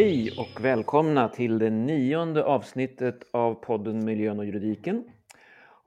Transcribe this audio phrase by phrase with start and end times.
[0.00, 5.04] Hej och välkomna till det nionde avsnittet av podden Miljön och juridiken.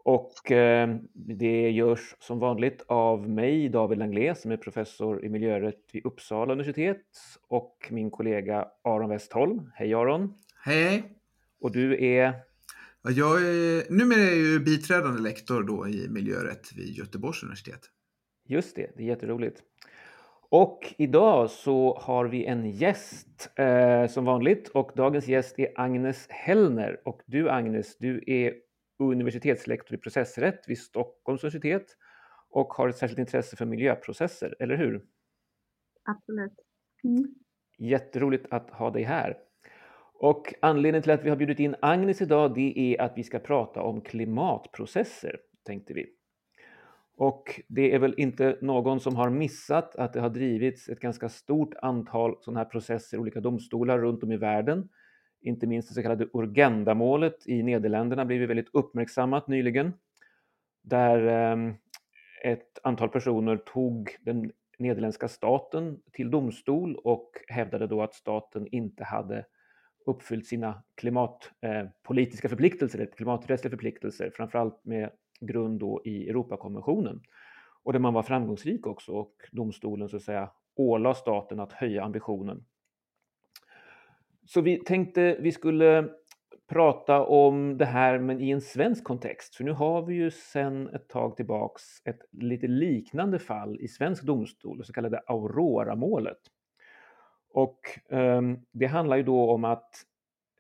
[0.03, 5.89] Och eh, det görs som vanligt av mig, David Langlais, som är professor i miljörätt
[5.93, 7.05] vid Uppsala universitet
[7.47, 9.71] och min kollega Aron Westholm.
[9.75, 10.33] Hej Aron!
[10.65, 11.03] Hej!
[11.61, 12.33] Och du är?
[13.03, 17.81] Ja, jag är numera är jag ju biträdande lektor då i miljörätt vid Göteborgs universitet.
[18.47, 19.63] Just det, det är jätteroligt.
[20.55, 26.27] Och idag så har vi en gäst eh, som vanligt och dagens gäst är Agnes
[26.29, 27.01] Hellner.
[27.05, 28.53] Och du Agnes, du är
[28.99, 31.85] universitetslektor i processrätt vid Stockholms universitet
[32.49, 35.05] och har ett särskilt intresse för miljöprocesser, eller hur?
[36.03, 36.53] Absolut.
[37.03, 37.35] Mm.
[37.77, 39.37] Jätteroligt att ha dig här.
[40.13, 43.39] Och anledningen till att vi har bjudit in Agnes idag, det är att vi ska
[43.39, 46.22] prata om klimatprocesser, tänkte vi.
[47.17, 51.29] Och det är väl inte någon som har missat att det har drivits ett ganska
[51.29, 54.89] stort antal sådana här processer i olika domstolar runt om i världen.
[55.41, 59.93] Inte minst det så kallade Urgenda-målet i Nederländerna blev väldigt uppmärksammat nyligen.
[60.83, 61.73] Där ehm,
[62.43, 69.03] ett antal personer tog den nederländska staten till domstol och hävdade då att staten inte
[69.03, 69.45] hade
[70.05, 75.09] uppfyllt sina klimatpolitiska eh, förpliktelser, klimaträttsliga förpliktelser, framförallt med
[75.45, 77.21] grund då i Europakonventionen.
[77.83, 82.03] Och där man var framgångsrik också och domstolen så att säga ålade staten att höja
[82.03, 82.65] ambitionen.
[84.45, 86.09] Så vi tänkte vi skulle
[86.67, 89.55] prata om det här men i en svensk kontext.
[89.55, 94.23] För nu har vi ju sedan ett tag tillbaks ett lite liknande fall i svensk
[94.23, 96.39] domstol, det så kallade Aurora-målet.
[97.49, 99.89] Och eh, det handlar ju då om att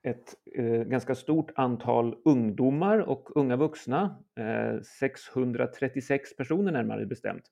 [0.03, 7.43] ett eh, ganska stort antal ungdomar och unga vuxna, eh, 636 personer närmare bestämt,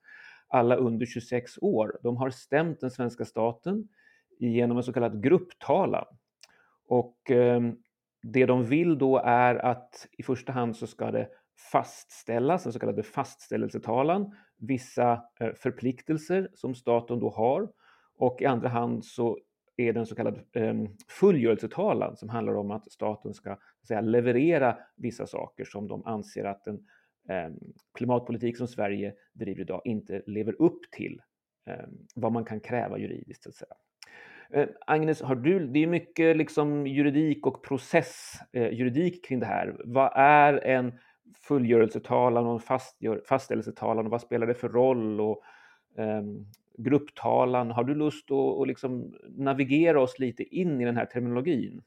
[0.47, 3.88] alla under 26 år, de har stämt den svenska staten
[4.40, 6.06] genom en så kallad grupptalan.
[6.88, 7.61] Och eh,
[8.23, 11.29] det de vill då är att i första hand så ska det
[11.72, 17.69] fastställas, den så kallade fastställelsetalan, vissa eh, förpliktelser som staten då har
[18.17, 19.38] och i andra hand så
[19.90, 20.74] är den så kallade eh,
[21.08, 26.64] fullgörelsetalan som handlar om att staten ska säga, leverera vissa saker som de anser att
[26.64, 26.75] den
[27.30, 27.50] eh,
[27.94, 31.22] klimatpolitik som Sverige driver idag inte lever upp till
[31.68, 33.44] eh, vad man kan kräva juridiskt.
[33.44, 33.74] Så att säga.
[34.53, 39.75] Eh, Agnes, har du, det är mycket liksom juridik och processjuridik eh, kring det här.
[39.86, 40.94] Vad är en
[41.47, 45.22] fullgörelsetalan och en fastgör, fastställelsetalan och vad spelar det för roll?
[45.22, 45.44] Och,
[45.97, 46.46] um,
[46.78, 47.72] grupptalan.
[47.72, 51.82] Har du lust att, att liksom navigera oss lite in i den här terminologin?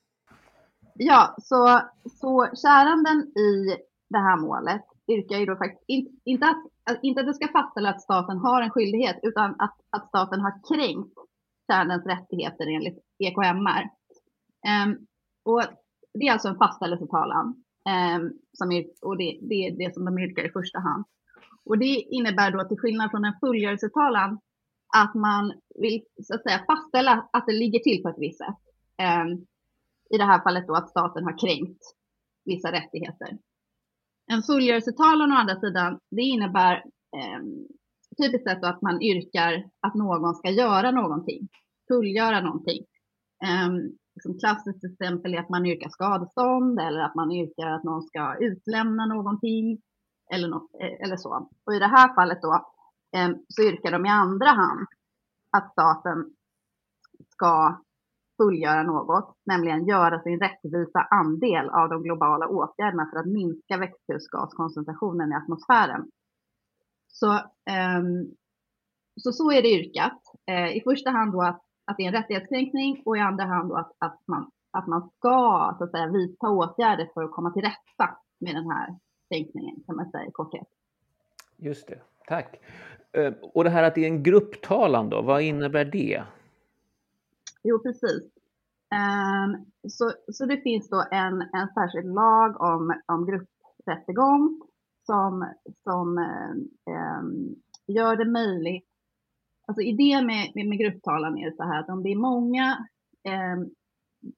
[0.94, 1.80] Ja, så,
[2.10, 3.76] så käranden i
[4.10, 7.48] det här målet yrkar ju då faktiskt in, inte, att, alltså, inte att det ska
[7.48, 11.18] fastställa att staten har en skyldighet, utan att, att staten har kränkt
[11.72, 13.82] kärnens rättigheter enligt EKMR.
[13.82, 13.90] Um,
[14.66, 14.96] ehm,
[15.44, 15.62] och
[16.14, 17.46] det är alltså en fastställelsetalan.
[18.16, 21.04] Um, som är, och det, det, är det som de yrkar i första hand.
[21.64, 24.38] Och det innebär då till skillnad från en fullgörelsetalan
[24.94, 28.60] att man vill så att säga fastställa att det ligger till på ett visst sätt.
[29.02, 29.46] Um,
[30.10, 31.82] I det här fallet då att staten har kränkt
[32.44, 33.38] vissa rättigheter.
[34.32, 36.84] En fullgörelsetalan å andra sidan, det innebär
[37.36, 37.66] um,
[38.22, 41.48] typiskt sett att man yrkar att någon ska göra någonting,
[41.88, 42.84] fullgöra någonting.
[43.44, 48.02] Um, liksom klassiskt exempel är att man yrkar skadestånd eller att man yrkar att någon
[48.02, 49.78] ska utlämna någonting
[50.34, 51.48] eller, något, eh, eller så.
[51.66, 52.73] Och i det här fallet då
[53.14, 54.86] Ehm, så yrkar de i andra hand
[55.50, 56.34] att staten
[57.28, 57.80] ska
[58.36, 65.32] fullgöra något, nämligen göra sin rättvisa andel av de globala åtgärderna för att minska växthusgaskoncentrationen
[65.32, 66.10] i atmosfären.
[67.08, 67.32] Så,
[67.96, 68.34] um,
[69.20, 70.20] så, så är det yrkat.
[70.50, 73.68] Uh, I första hand då att, att det är en rättighetskränkning och i andra hand
[73.68, 77.50] då att, att, man, att man ska så att säga, vidta åtgärder för att komma
[77.50, 78.98] till rätta med den här
[79.30, 80.68] kränkningen kan man säga i korthet.
[81.56, 82.60] Just det, tack.
[83.12, 86.22] Eh, och det här att det är en grupptalan då, vad innebär det?
[87.62, 88.22] Jo, precis.
[88.94, 94.60] Um, så, så det finns då en, en särskild lag om, om grupprättegång
[95.06, 96.18] som, som
[96.86, 97.54] um,
[97.86, 98.88] gör det möjligt.
[99.66, 102.86] Alltså idén med, med, med grupptalan är så här att om det är många,
[103.54, 103.70] um,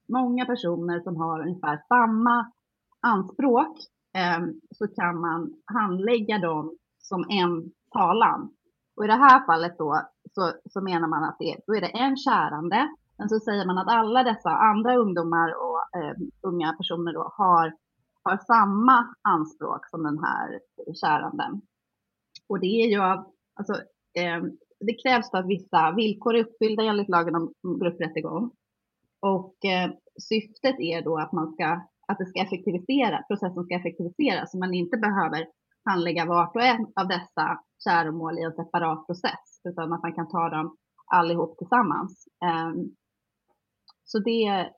[0.08, 2.52] många personer som har ungefär samma
[3.00, 3.78] anspråk
[4.74, 6.76] så kan man handlägga dem
[7.08, 8.50] som en talan.
[8.96, 10.02] Och i det här fallet då
[10.34, 12.88] så, så menar man att det, då är det en kärande,
[13.18, 17.72] men så säger man att alla dessa andra ungdomar och eh, unga personer då har,
[18.22, 20.60] har samma anspråk som den här
[20.94, 21.60] käranden.
[22.48, 23.74] Och det är ju av, alltså,
[24.14, 24.42] eh,
[24.80, 28.50] det krävs att vissa villkor är uppfyllda enligt lagen om grupprättegång.
[29.20, 29.90] Och eh,
[30.28, 34.74] syftet är då att man ska att det ska effektivisera, processen ska effektiviseras så man
[34.74, 35.46] inte behöver
[35.86, 40.28] handlägga vart och en av dessa käromål i en separat process utan att man kan
[40.28, 42.28] ta dem allihop tillsammans.
[42.44, 42.96] Ehm,
[44.04, 44.72] så det,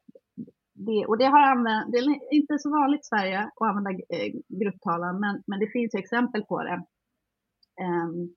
[0.74, 4.32] det, och det har använt, det är inte så vanligt i Sverige att använda eh,
[4.48, 6.84] grupptalan, men, men det finns exempel på det.
[7.80, 8.34] Ehm,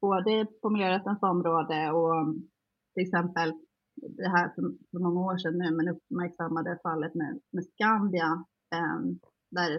[0.00, 2.34] både på miljörättens område och
[2.94, 3.52] till exempel
[3.96, 4.62] det här för,
[4.98, 8.44] många år sedan nu, men uppmärksammade fallet med, med Skandia,
[8.74, 9.18] ehm,
[9.50, 9.76] där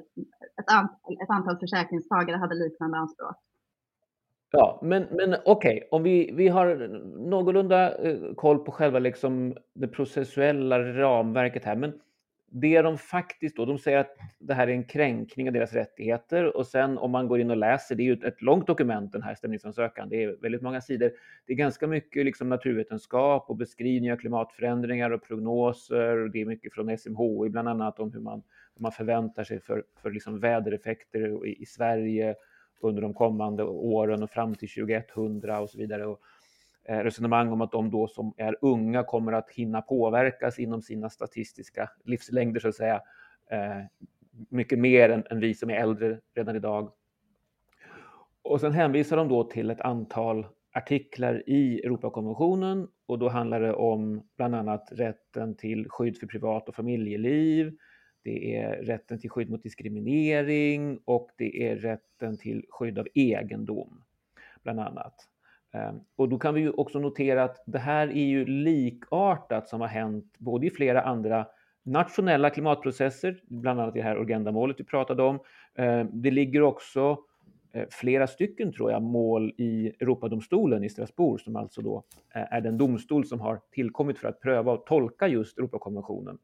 [0.62, 3.36] ett, antal, ett antal försäkringstagare hade liknande anspråk.
[4.52, 5.88] Ja, men, men okej, okay.
[5.92, 6.76] om vi, vi har
[7.30, 11.94] någorlunda eh, koll på själva liksom det processuella ramverket här, men
[12.52, 16.58] det de faktiskt då, de säger att det här är en kränkning av deras rättigheter
[16.58, 19.22] och sen om man går in och läser, det är ju ett långt dokument den
[19.22, 21.12] här stämningsansökan, det är väldigt många sidor.
[21.46, 26.30] Det är ganska mycket liksom naturvetenskap och beskrivningar av klimatförändringar och prognoser.
[26.34, 28.44] Det är mycket från SMHI bland annat om hur man,
[28.80, 32.36] man förväntar sig för, för liksom vädereffekter i, i Sverige
[32.82, 36.06] under de kommande åren och fram till 2100 och så vidare.
[36.06, 36.20] Och
[36.84, 41.10] eh, resonemang om att de då som är unga kommer att hinna påverkas inom sina
[41.10, 43.02] statistiska livslängder så att säga.
[43.52, 43.82] Eh,
[44.50, 46.92] mycket mer än, än vi som är äldre redan idag.
[48.42, 53.74] Och sen hänvisar de då till ett antal artiklar i Europakonventionen och då handlar det
[53.74, 57.78] om bland annat rätten till skydd för privat och familjeliv,
[58.28, 64.04] det är rätten till skydd mot diskriminering och det är rätten till skydd av egendom,
[64.64, 65.14] bland annat.
[65.72, 69.82] Ehm, och då kan vi ju också notera att det här är ju likartat som
[69.82, 71.48] har hänt både i flera andra
[71.84, 75.40] nationella klimatprocesser, bland annat i det här agendamålet vi pratade om.
[75.76, 77.18] Ehm, det ligger också
[77.74, 82.04] eh, flera stycken, tror jag, mål i Europadomstolen i Strasbourg, som alltså då
[82.36, 86.38] eh, är den domstol som har tillkommit för att pröva och tolka just Europakonventionen.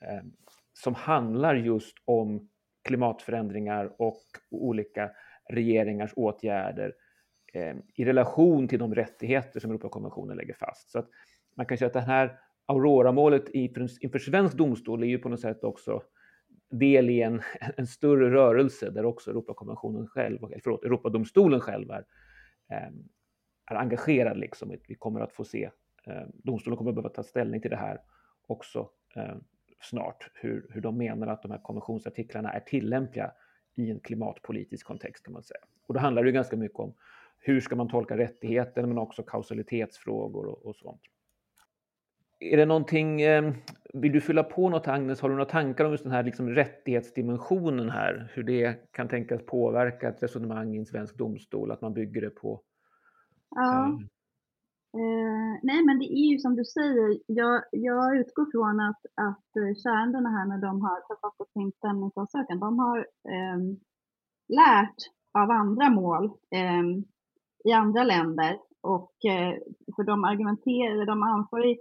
[0.00, 0.32] Ehm,
[0.72, 2.48] som handlar just om
[2.84, 5.10] klimatförändringar och olika
[5.50, 6.94] regeringars åtgärder
[7.52, 10.90] eh, i relation till de rättigheter som Europakonventionen lägger fast.
[10.90, 11.08] Så att
[11.56, 15.64] man kan säga att det här Aurora-målet inför svensk domstol är ju på något sätt
[15.64, 16.02] också
[16.70, 17.42] del i en,
[17.76, 22.04] en större rörelse där också Europakonventionen själv, eh, förlåt, Europadomstolen själv är,
[22.70, 22.90] eh,
[23.70, 24.38] är engagerad.
[24.38, 24.76] Liksom.
[24.88, 25.70] Vi kommer att få se,
[26.06, 28.00] eh, domstolen kommer att behöva ta ställning till det här
[28.46, 29.44] också ehm,
[29.82, 33.32] snart hur, hur de menar att de här konventionsartiklarna är tillämpliga
[33.74, 35.60] i en klimatpolitisk kontext kan man säga.
[35.86, 36.94] Och då handlar det ganska mycket om
[37.38, 41.00] hur ska man tolka rättigheter men också kausalitetsfrågor och, och sånt.
[42.40, 43.52] Är det någonting, eh,
[43.94, 46.50] vill du fylla på något Agnes, har du några tankar om just den här liksom
[46.50, 51.94] rättighetsdimensionen här, hur det kan tänkas påverka ett resonemang i en svensk domstol, att man
[51.94, 52.62] bygger det på
[53.50, 54.00] ja
[55.00, 57.18] eh, nej, men det är ju som du säger.
[57.26, 59.90] Jag, jag utgår från att, att eh,
[60.36, 62.98] här när de har författat sin stämningsansökan, de har
[63.28, 63.58] eh,
[64.48, 64.96] lärt
[65.34, 66.82] av andra mål eh,
[67.64, 69.54] i andra länder och eh,
[69.96, 71.78] för de argumenterar, de anför i,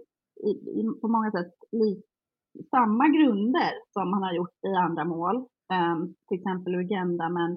[0.49, 2.03] i, på många sätt li,
[2.69, 5.35] samma grunder som man har gjort i andra mål,
[5.73, 7.51] eh, till exempel Uganda, men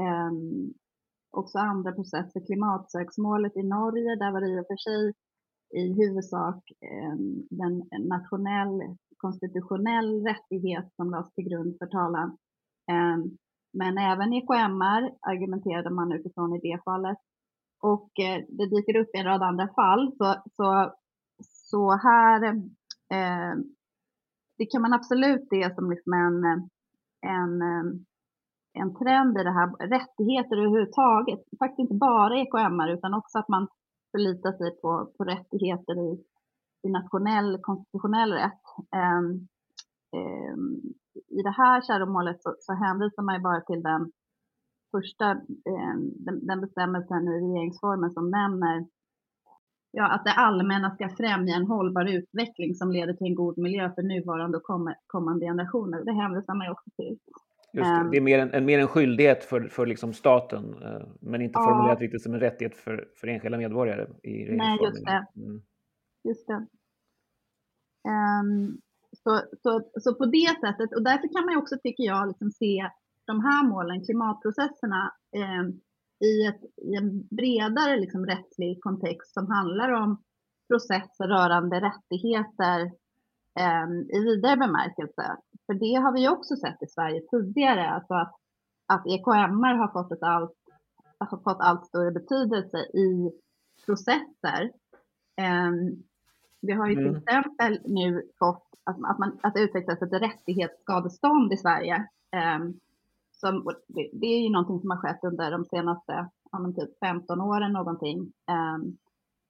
[0.00, 0.74] ehm,
[1.30, 2.46] också andra processer.
[2.46, 5.12] Klimatsöksmålet i Norge, där var det i och för sig
[5.80, 7.46] i huvudsak ehm,
[7.90, 12.36] en nationell konstitutionell rättighet som lades till grund för talan.
[12.90, 13.22] Ehm,
[13.72, 17.18] men även EKMR argumenterade man utifrån i det fallet.
[17.82, 20.12] Och eh, det dyker upp i en rad andra fall.
[20.18, 20.94] Så, så,
[21.42, 22.44] så här,
[23.14, 23.54] eh,
[24.58, 26.44] det kan man absolut se som liksom en,
[27.32, 28.04] en ehm,
[28.78, 33.68] en trend i det här, rättigheter överhuvudtaget, faktiskt inte bara EKMR utan också att man
[34.10, 36.24] förlitar sig på, på rättigheter i,
[36.86, 38.64] i nationell konstitutionell rätt.
[38.96, 39.48] Um,
[40.20, 40.82] um,
[41.28, 44.12] I det här käromålet så, så hänvisar man ju bara till den
[44.90, 48.86] första um, den, den bestämmelsen i regeringsformen som nämner
[49.90, 53.92] ja, att det allmänna ska främja en hållbar utveckling som leder till en god miljö
[53.94, 56.04] för nuvarande och kommande generationer.
[56.04, 57.18] Det hänvisar man ju också till.
[57.72, 58.08] Just det.
[58.10, 61.58] det är mer en, en, mer en skyldighet för, för liksom staten, eh, men inte
[61.58, 61.64] ja.
[61.64, 64.06] formulerat riktigt som en rättighet för, för enskilda medborgare.
[64.22, 65.26] I Nej, just det.
[65.36, 65.62] Mm.
[66.24, 66.66] Just det.
[68.08, 68.80] Um,
[69.12, 72.90] så, så, så på det sättet, och därför kan man också, tycker jag, liksom se
[73.24, 75.64] de här målen, klimatprocesserna, eh,
[76.28, 80.22] i, ett, i en bredare liksom, rättslig kontext som handlar om
[80.68, 82.92] processer rörande rättigheter
[84.12, 85.36] i vidare bemärkelse.
[85.66, 88.34] För det har vi också sett i Sverige tidigare, alltså att,
[88.86, 90.54] att EKMR har fått, ett allt,
[91.18, 93.32] har fått allt större betydelse i
[93.86, 94.70] processer.
[95.40, 96.02] Um,
[96.60, 97.16] Vi har ju till Mm.
[97.16, 102.08] exempel nu fått att, att, man, att det utvecklas ett rättighetsskadestånd i Sverige.
[102.30, 102.74] Ehm,
[103.32, 103.74] som,
[104.12, 108.32] det, är ju någonting som har skett under de senaste ja, typ 15 åren någonting.
[108.46, 108.96] Ehm,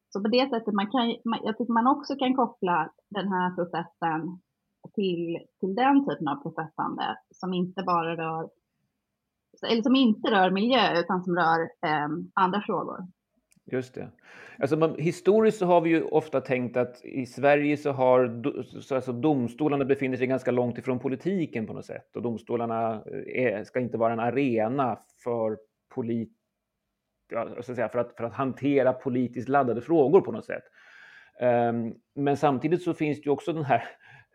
[0.09, 1.09] så på det sättet, man kan,
[1.45, 4.41] jag tycker man också kan koppla den här processen
[4.95, 8.49] till, till den typen av processande som inte bara rör,
[9.71, 12.99] eller som inte rör miljö utan som rör eh, andra frågor.
[13.73, 14.11] Just det.
[14.59, 18.43] Alltså man, historiskt så har vi ju ofta tänkt att i Sverige så har
[18.81, 23.65] så alltså domstolarna befinner sig ganska långt ifrån politiken på något sätt och domstolarna är,
[23.65, 25.59] ska inte vara en arena för
[25.95, 26.38] polit,
[27.30, 30.64] ja, så att säga, för, att, för att hantera politiskt laddade frågor på något sätt.
[31.40, 33.82] Ehm, men samtidigt så finns det ju också den här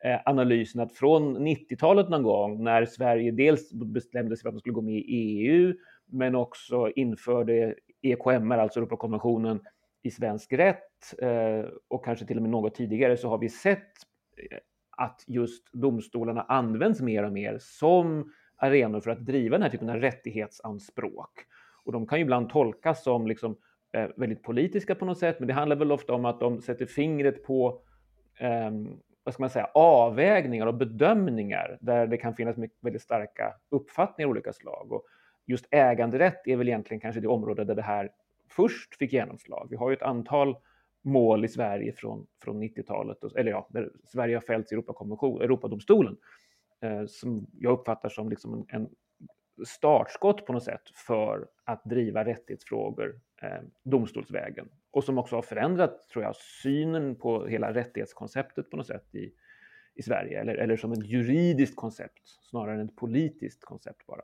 [0.04, 4.60] eh, analysen att från 90-talet någon gång när Sverige dels bestämde sig för att man
[4.60, 5.74] skulle gå med i EU
[6.12, 9.60] men också införde EKMR, alltså Europakonventionen,
[10.04, 13.92] i svensk rätt eh, och kanske till och med något tidigare så har vi sett
[14.52, 14.58] eh,
[14.98, 19.90] att just domstolarna används mer och mer som arenor för att driva den här typen
[19.90, 21.32] av rättighetsanspråk.
[21.86, 23.58] Och de kan ju ibland tolkas som liksom,
[23.94, 26.86] eh, väldigt politiska på något sätt, men det handlar väl ofta om att de sätter
[26.86, 27.82] fingret på
[28.40, 28.72] eh,
[29.24, 34.28] vad ska man säga, avvägningar och bedömningar där det kan finnas mycket, väldigt starka uppfattningar
[34.28, 34.92] av olika slag.
[34.92, 35.06] Och
[35.46, 38.12] just äganderätt är väl egentligen kanske det område där det här
[38.50, 39.68] först fick genomslag.
[39.70, 40.56] Vi har ju ett antal
[41.02, 46.18] mål i Sverige från, från 90-talet, eller ja, där Sverige har fällts i Europadomstolen,
[46.82, 48.90] eh, som jag uppfattar som liksom en, en
[49.66, 56.10] startskott på något sätt för att driva rättighetsfrågor eh, domstolsvägen och som också har förändrat,
[56.10, 59.34] tror jag, synen på hela rättighetskonceptet på något sätt i,
[59.96, 64.22] i Sverige, eller, eller som ett juridiskt koncept snarare än ett politiskt koncept bara.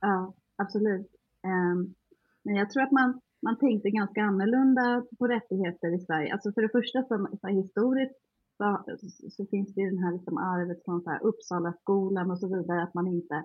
[0.00, 1.10] Ja, absolut.
[1.42, 1.94] Um,
[2.42, 6.32] Men jag tror att man, man tänkte ganska annorlunda på rättigheter i Sverige.
[6.32, 8.20] Alltså för det första, så, så historiskt
[8.56, 8.84] så,
[9.30, 12.48] så finns det ju den här liksom arvet från så här Uppsala skolan och så
[12.56, 13.44] vidare, att man inte,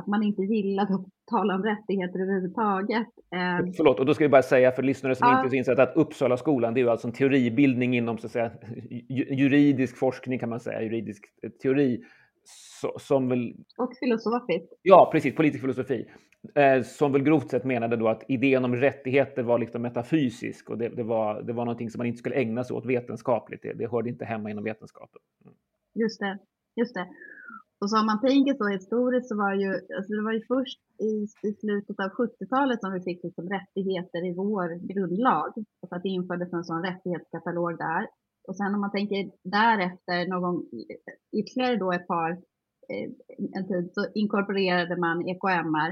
[0.00, 3.06] att man inte gillade att tala om rättigheter överhuvudtaget.
[3.36, 5.36] Ehm, Förlåt, och då ska vi bara säga för lyssnare som Ja.
[5.36, 8.26] inte är så insatta att Uppsala skolan, det är ju alltså en teoribildning inom så
[8.26, 8.50] att säga,
[9.08, 12.00] ju- juridisk forskning kan man säga, juridisk eh, teori,
[12.98, 14.72] som väl Och filosofiskt.
[14.82, 16.06] Ja, precis, politisk filosofi.
[16.54, 20.78] Eh, som väl grovt sett menade då att idén om rättigheter var liksom metafysisk och
[20.78, 23.62] det, det, var, det var någonting som man inte skulle ägna sig åt vetenskapligt.
[23.62, 25.20] Det, det hörde inte hemma inom vetenskapen.
[25.44, 25.54] Mm.
[25.94, 26.38] Just det,
[26.76, 27.06] just det.
[27.80, 30.80] Och så om man tänker så historiskt så var ju, alltså det var ju först
[31.08, 31.12] i,
[31.48, 35.52] i slutet av 70-talet som vi fick liksom rättigheter i vår grundlag.
[35.82, 38.06] Och att det infördes en sån rättighetskatalog där.
[38.48, 40.56] Och sen om man tänker därefter någon
[41.38, 42.30] ytterligare då ett par,
[42.90, 43.08] eh,
[43.58, 45.90] en tid så inkorporerade man EKMR.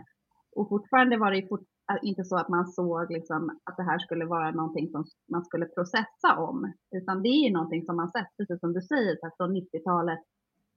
[0.56, 3.88] Och fortfarande var det ju fort, äh, inte så att man såg liksom att det
[3.90, 6.72] här skulle vara någonting som man skulle processa om.
[6.96, 10.22] Utan det är ju någonting som man sett, precis som du säger, från 90-talet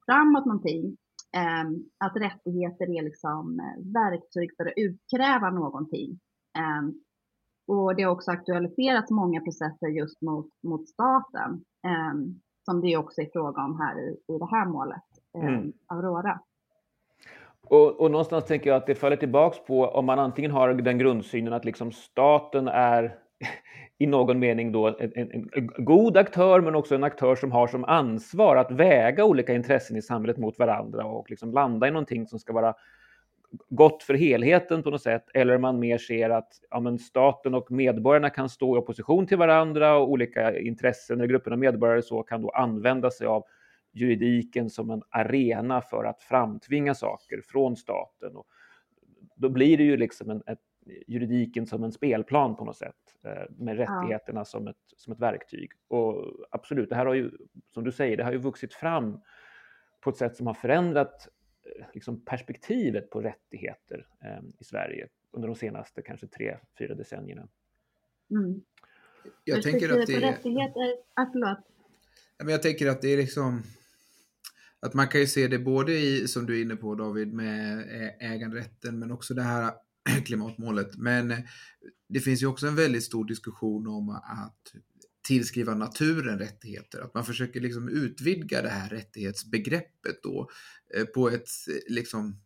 [0.05, 0.97] framåt någonting.
[1.35, 1.63] Eh,
[2.05, 6.19] att rättigheter är liksom eh, verktyg för att utkräva någonting.
[6.57, 6.89] Eh,
[7.67, 11.63] och det har också aktualiserats många processer just mot, mot staten.
[11.85, 12.13] Eh,
[12.65, 15.73] som det också är fråga om här i, i det här målet, Mm.
[15.87, 16.39] Aurora.
[17.63, 20.97] Och, och någonstans tänker jag att det faller tillbaks på om man antingen har den
[20.97, 23.15] grundsynen att liksom staten är
[24.01, 27.67] i någon mening då en, en, en god aktör men också en aktör som har
[27.67, 32.27] som ansvar att väga olika intressen i samhället mot varandra och liksom landa i någonting
[32.27, 32.73] som ska vara
[33.69, 35.25] gott för helheten på något sätt.
[35.33, 39.37] Eller man mer ser att ja, men staten och medborgarna kan stå i opposition till
[39.37, 43.43] varandra och olika intressen eller grupper av medborgare så kan då använda sig av
[43.93, 48.35] juridiken som en arena för att framtvinga saker från staten.
[48.35, 48.47] Och
[49.35, 50.59] då blir det ju liksom en, ett,
[51.07, 55.71] juridiken som en spelplan på något sätt eh, med rättigheterna som, ett, som ett verktyg.
[55.87, 57.31] Och absolut, det här har ju,
[57.73, 59.19] som du säger, det har ju vuxit fram
[60.01, 61.27] på ett sätt som har förändrat
[61.63, 67.47] eh, liksom perspektivet på rättigheter eh, i Sverige under de senaste kanske tre, fyra decennierna.
[68.31, 68.61] Mm.
[69.43, 71.59] Jag tänker att det på rättigheter, ah, förlåt.
[72.37, 73.63] Ja, Men jag tänker att det är liksom
[74.79, 77.79] att man kan ju se det både i, som du är inne på David, med
[77.79, 79.73] ä- äganderätten men också det här
[80.25, 80.97] klimatmålet.
[80.97, 81.39] Men eh,
[82.09, 84.73] det finns ju också en väldigt stor diskussion om att
[85.27, 87.01] tillskriva naturen rättigheter.
[87.01, 90.49] Att man försöker liksom utvidga det här rättighetsbegreppet då
[90.95, 92.41] eh, på ett eh, liksom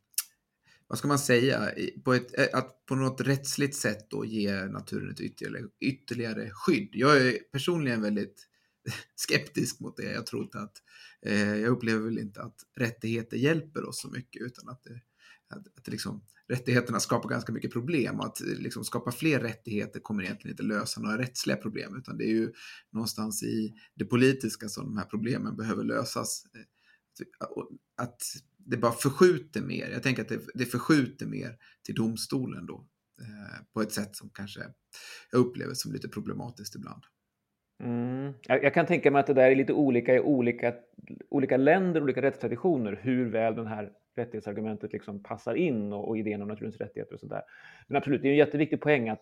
[0.88, 1.72] vad ska man säga,
[2.04, 6.90] på ett, att på något rättsligt sätt då ge naturen ett ytterligare, ytterligare skydd.
[6.92, 8.48] Jag är personligen väldigt
[9.16, 10.12] skeptisk mot det.
[10.12, 10.78] Jag tror inte att,
[11.22, 15.02] eh, jag upplever väl inte att rättigheter hjälper oss så mycket utan att det
[15.48, 20.00] att, att liksom, rättigheterna skapar ganska mycket problem och att eh, liksom, skapa fler rättigheter
[20.00, 22.52] kommer egentligen inte lösa några rättsliga problem utan det är ju
[22.92, 26.46] någonstans i det politiska som de här problemen behöver lösas.
[26.56, 26.62] Eh,
[27.18, 27.30] typ,
[27.98, 28.22] att
[28.58, 29.90] det bara förskjuter mer.
[29.90, 32.88] Jag tänker att det, det förskjuter mer till domstolen då
[33.22, 34.60] eh, på ett sätt som kanske
[35.32, 37.04] jag upplever som lite problematiskt ibland.
[37.84, 38.34] Mm.
[38.42, 40.74] Jag, jag, kan tänka mig att det där är lite olika i olika,
[41.30, 46.42] olika länder, olika rättstraditioner, hur väl den här rättighetsargumentet liksom passar in och, och idén
[46.42, 47.42] om naturens rättigheter och sådär.
[47.88, 49.22] Men absolut, det är en jätteviktig poäng att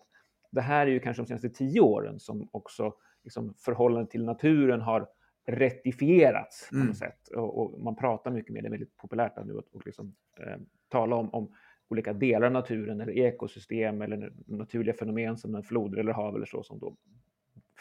[0.50, 4.80] det här är ju kanske de senaste tio åren som också liksom förhållandet till naturen
[4.80, 5.08] har
[5.46, 6.94] rettifierats på något mm.
[6.94, 7.28] sätt.
[7.28, 10.56] Och, och, man pratar mycket mer, det är väldigt populärt nu att och liksom, eh,
[10.88, 11.54] tala om, om
[11.88, 16.62] olika delar av naturen eller ekosystem eller naturliga fenomen som floder eller hav eller så
[16.62, 16.96] som då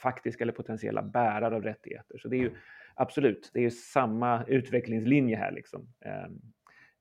[0.04, 2.18] faktiska eller potentiella bärare av rättigheter.
[2.18, 2.52] Så det är ju
[2.96, 5.88] absolut, det är ju samma utvecklingslinje här liksom.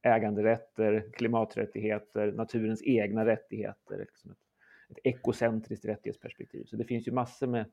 [0.02, 4.38] Äganderätter, klimaträttigheter, naturens egna rättigheter, liksom ett,
[4.90, 6.64] ett ekocentriskt rättighetsperspektiv.
[6.64, 7.66] Så det finns ju massor med eh,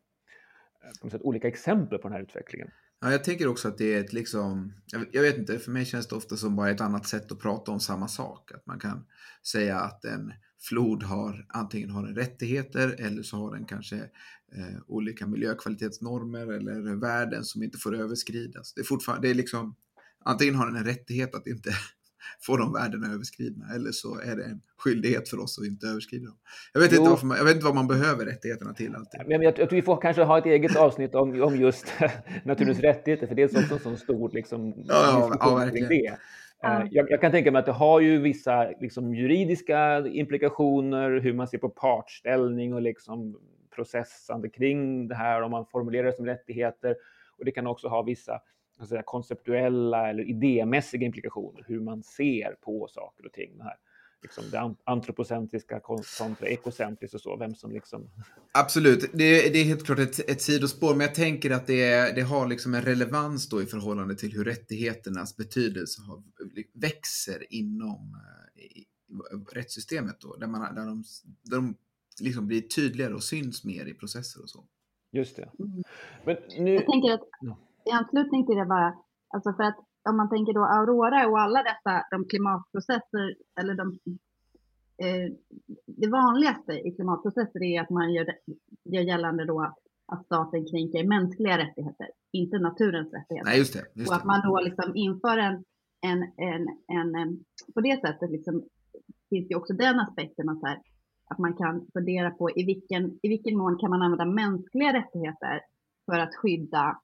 [1.01, 2.71] på något sätt, olika exempel på den här utvecklingen.
[3.01, 4.73] Ja, jag tänker också att det är ett liksom,
[5.11, 7.71] jag vet inte, för mig känns det ofta som bara ett annat sätt att prata
[7.71, 8.51] om samma sak.
[8.51, 9.05] Att man kan
[9.51, 14.79] säga att en flod har antingen har den rättigheter eller så har den kanske eh,
[14.87, 18.73] olika miljökvalitetsnormer eller värden som inte får överskridas.
[18.73, 19.75] Det är fortfarande, det är liksom,
[20.25, 21.69] antingen har den en rättighet att inte
[22.41, 26.25] få de värdena överskridna eller så är det en skyldighet för oss att inte överskrida
[26.25, 26.37] dem.
[26.73, 29.21] Jag vet, inte, man, jag vet inte vad man behöver rättigheterna till alltid.
[29.27, 31.93] Men jag, jag tror vi får kanske ha ett eget avsnitt om, om just
[32.43, 35.89] naturens rättigheter, för det är också en sån stor liksom, ja, ja, verkligen.
[35.89, 36.17] det.
[36.61, 36.81] Ja.
[36.81, 41.33] Eh, jag, jag, kan tänka mig att det har ju vissa liksom, juridiska implikationer, hur
[41.33, 43.39] man ser på partställning och liksom,
[43.75, 46.95] processande kring det här, om man formulerar det som rättigheter.
[47.37, 48.41] Och det kan också ha vissa
[48.87, 53.57] säga, konceptuella eller idémässiga implikationer, hur man ser på saker och ting.
[53.57, 53.75] Det här
[54.21, 58.09] liksom det antropocentriska kontra ekocentriskt och så, vem som liksom...
[58.51, 62.21] Absolut, det, det är helt klart ett, ett sidospår, men jag tänker att det, det
[62.21, 66.23] har liksom en relevans då i förhållande till hur rättigheternas betydelse har,
[66.73, 68.17] växer inom
[68.55, 68.85] eh, i,
[69.51, 71.03] rättssystemet då, där, man, där de,
[71.43, 71.75] där de
[72.21, 74.65] liksom blir tydligare och syns mer i processer och så.
[75.11, 75.49] Just det.
[75.59, 75.83] Mm.
[76.25, 76.73] Men nu...
[76.73, 77.29] Jag tänker att
[77.89, 78.89] i anslutning till det bara,
[79.33, 83.85] alltså för att om man tänker då Aurora och alla dessa de klimatprocesser, eller de,
[85.03, 85.27] eh,
[86.01, 88.25] det vanligaste i klimatprocesser är att man gör,
[88.83, 89.73] gör gällande då
[90.11, 93.49] att staten kränker mänskliga rättigheter, inte naturens rättigheter.
[93.49, 95.63] Nej, just det, just och att man då liksom inför en,
[96.01, 96.63] en, en,
[96.97, 97.39] en, en
[97.73, 98.63] på det sättet liksom,
[99.29, 100.77] finns ju också den aspekten att, här,
[101.29, 105.61] att man kan fundera på i vilken, i vilken mån kan man använda mänskliga rättigheter
[106.05, 106.99] för att skydda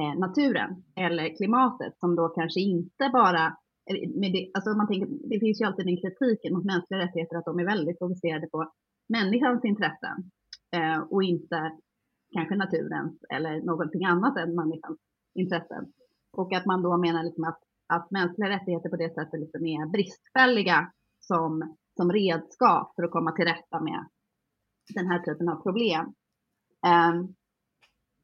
[0.00, 3.44] Eh, naturen eller klimatet som då kanske inte bara
[3.90, 7.36] eh, med det, alltså man tänker, det finns ju alltid den kritiken mot mänskliga rättigheter
[7.36, 8.72] att de är väldigt fokuserade på
[9.08, 10.16] människans intressen
[10.76, 11.72] eh, och inte
[12.34, 14.98] kanske naturens eller någonting annat än människans
[15.34, 15.92] intressen.
[16.32, 19.86] Och att man då menar liksom att, att mänskliga rättigheter på det sättet liksom är
[19.86, 24.06] bristfälliga som, som redskap för att komma till rätta med
[24.94, 26.04] den här typen av problem.
[26.86, 27.34] Um,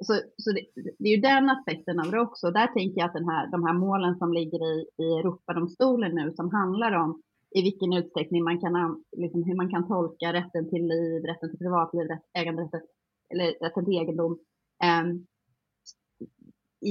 [0.07, 0.67] så, så det,
[0.99, 2.51] det, är ju den aspekten av det också.
[2.51, 6.33] Där tänker jag att den här, de här målen som ligger i, i Europadomstolen nu
[6.37, 7.23] som handlar om
[7.55, 11.59] i vilken utsträckning man kan, liksom hur man kan tolka rätten till liv, rätten till
[11.59, 12.81] privatliv, rätt, äganderätten,
[13.31, 14.39] eller rätten till egendom
[14.85, 15.05] eh,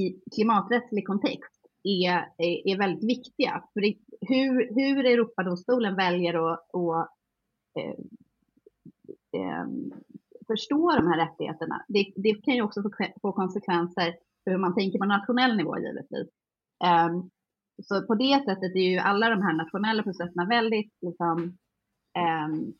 [0.00, 3.64] i klimaträttslig kontext är, är, är väldigt viktiga.
[3.72, 7.08] För det, hur, hur Europadomstolen väljer att, att
[7.78, 7.94] eh,
[9.40, 9.66] eh,
[10.52, 11.84] förstå de här rättigheterna.
[11.88, 12.90] Det, det kan ju också få,
[13.22, 16.28] få, konsekvenser för hur man tänker på nationell nivå givetvis.
[16.84, 17.30] Um,
[17.82, 21.58] så på det sättet är ju alla de här nationella processerna väldigt liksom,
[22.46, 22.74] um,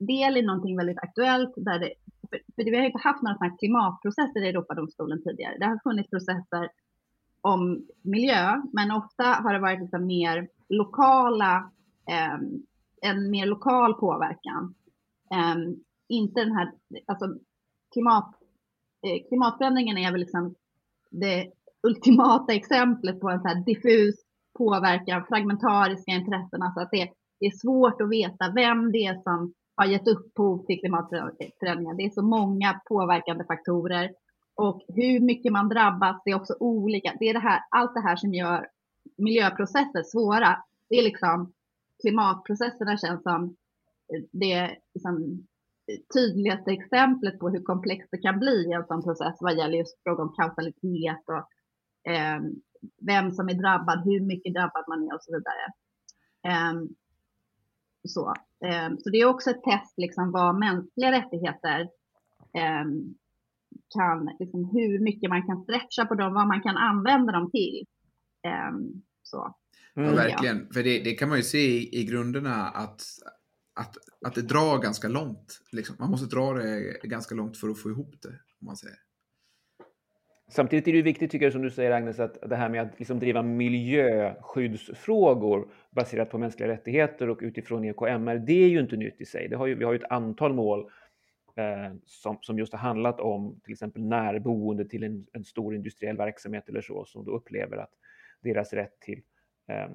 [0.00, 1.52] del i någonting väldigt aktuellt.
[1.56, 1.92] Där det,
[2.30, 5.58] för, för vi har ju inte haft några sådana klimatprocesser i Europadomstolen tidigare.
[5.58, 6.68] Det har funnits processer
[7.40, 11.70] om miljö, men ofta har det varit liksom mer lokala,
[12.38, 12.62] um,
[13.02, 14.74] en mer lokal påverkan.
[15.30, 15.84] Um,
[16.16, 16.72] inte den här,
[17.06, 17.26] alltså
[17.92, 18.34] klimat,
[19.02, 20.54] eh, klimatförändringen är väl liksom
[21.10, 24.14] det ultimata exemplet på en så här diffus
[24.58, 29.52] påverkan, fragmentariska intressen, alltså att det, det är svårt att veta vem det är som
[29.74, 31.94] har gett upphov till klimatförändringar.
[31.94, 34.10] Det är så många påverkande faktorer
[34.54, 37.16] och hur mycket man drabbas, det är också olika.
[37.18, 38.66] Det är det här, allt det här som gör
[39.16, 40.64] miljöprocesser svåra.
[40.88, 41.52] Det är liksom
[42.00, 43.56] klimatprocesserna känns som
[44.32, 45.46] det liksom
[46.14, 50.02] tydligaste exemplet på hur komplext det kan bli i en sån process vad gäller just
[50.02, 51.44] fråga om kausalitet och
[52.12, 52.40] eh,
[53.06, 55.64] vem som är drabbad, hur mycket drabbad man är och så vidare.
[56.48, 56.74] Eh,
[58.08, 58.34] Så,
[58.66, 61.88] ehm, så det är också ett test liksom vad mänskliga rättigheter
[62.54, 63.14] ehm,
[63.94, 67.86] kan, liksom hur mycket man kan stretcha på dem, vad man kan använda dem till.
[68.42, 69.54] Ehm, så.
[69.96, 70.08] Mm.
[70.08, 70.72] Ja, verkligen.
[70.72, 73.02] För det, det, kan man ju se i, i grunderna att,
[73.74, 75.60] att, att det drar ganska långt.
[75.72, 75.96] Liksom.
[75.98, 78.98] Man måste dra det ganska långt för att få ihop det, om man säger.
[80.48, 82.98] Samtidigt är det viktigt, tycker jag, som du säger Agnes, att det här med att
[82.98, 89.20] liksom driva miljöskyddsfrågor baserat på mänskliga rättigheter och utifrån EKMR, det är ju inte nytt
[89.20, 89.48] i sig.
[89.48, 90.90] Det har ju, vi har ju ett antal mål
[91.56, 96.16] eh, som, som just har handlat om till exempel närboende till en, en, stor industriell
[96.16, 97.92] verksamhet eller så, som då upplever att
[98.42, 99.22] deras rätt till
[99.68, 99.88] eh,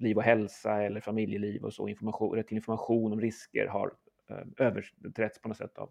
[0.00, 3.92] liv och hälsa eller familjeliv och så, information, rätt till information om risker har
[4.30, 5.90] eh, överträtts på något sätt av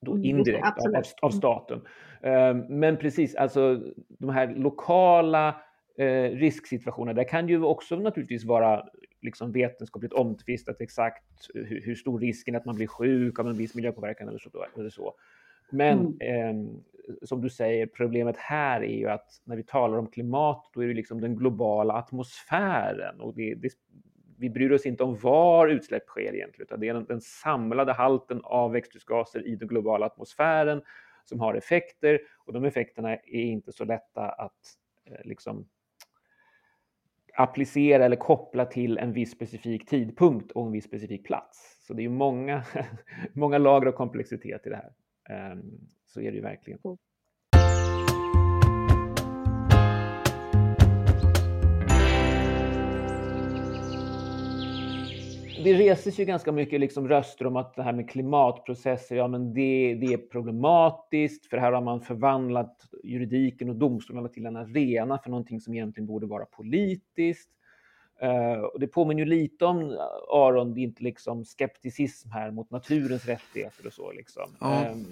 [0.00, 1.78] då mm, indirekt av, av, av, staten.
[2.26, 5.60] Uh, men precis, alltså de här lokala
[6.00, 8.88] uh, risksituationerna, där kan ju också naturligtvis vara
[9.20, 13.56] liksom vetenskapligt omtvistat exakt hur, hur, stor risken är att man blir sjuk av en
[13.56, 14.66] viss miljöpåverkan eller så.
[14.76, 15.14] Eller så.
[15.70, 16.66] Men mm.
[16.66, 16.72] eh,
[17.22, 20.88] som du säger, problemet här är ju att när vi talar om klimat, då är
[20.88, 23.72] det liksom den globala atmosfären och det, det,
[24.38, 27.92] vi bryr oss inte om var utsläpp sker egentligen, utan det är den, den samlade
[27.92, 30.82] halten av växthusgaser i den globala atmosfären
[31.24, 35.68] som har effekter och de effekterna är inte så lätta att eh, liksom
[37.38, 41.78] applicera eller koppla till en viss specifik tidpunkt och en viss specifik plats.
[41.86, 42.62] Så det är många,
[43.32, 44.92] många lager av komplexitet i det här.
[45.28, 46.78] Um, så är det ju verkligen.
[55.64, 59.54] det reses ju ganska mycket liksom röster om att det här med klimatprocesser, ja men
[59.54, 65.18] det, det är problematiskt för här har man förvandlat juridiken och domstolarna till en arena
[65.18, 67.50] för någonting som egentligen borde vara politiskt.
[68.22, 72.70] Uh, och det påminner ju lite om, Aron, det är inte liksom skepticism här mot
[72.70, 74.56] naturens rättigheter och så liksom.
[74.60, 75.06] Ja, um,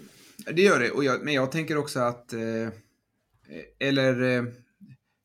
[0.53, 0.91] det gör det.
[0.91, 2.69] Och jag, men jag tänker också att, eh,
[3.79, 4.45] eller eh,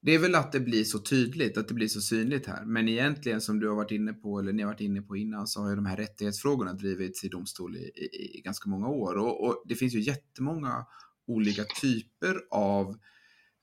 [0.02, 2.65] det är väl att det blir så tydligt, att det blir så synligt här.
[2.65, 5.48] Men egentligen som du har varit inne på, eller ni har varit inne på innan,
[5.48, 9.17] så har ju de här rättighetsfrågorna drivits i domstol i, i, i ganska många år.
[9.17, 10.86] Och, och, det finns ju jättemånga
[11.28, 12.96] olika typer av eh,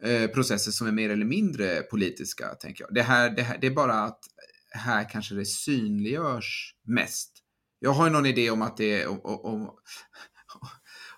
[0.03, 2.95] Eh, processer som är mer eller mindre politiska, tänker jag.
[2.95, 4.21] Det, här, det, här, det är bara att
[4.71, 7.33] här kanske det synliggörs mest.
[7.79, 9.71] Jag har ju någon idé om att det är, om, om,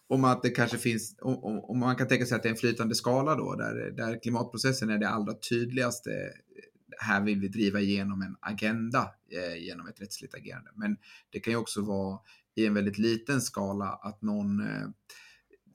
[0.09, 2.57] om att det kanske finns, om, om, man kan tänka sig att det är en
[2.57, 6.11] flytande skala då, där, där klimatprocessen är det allra tydligaste.
[6.11, 6.66] Eh,
[6.99, 10.71] här vill vi driva igenom en agenda eh, genom ett rättsligt agerande.
[10.75, 10.97] Men
[11.31, 12.19] det kan ju också vara
[12.55, 14.88] i en väldigt liten skala att någon eh,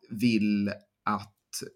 [0.10, 0.70] vill
[1.04, 1.35] att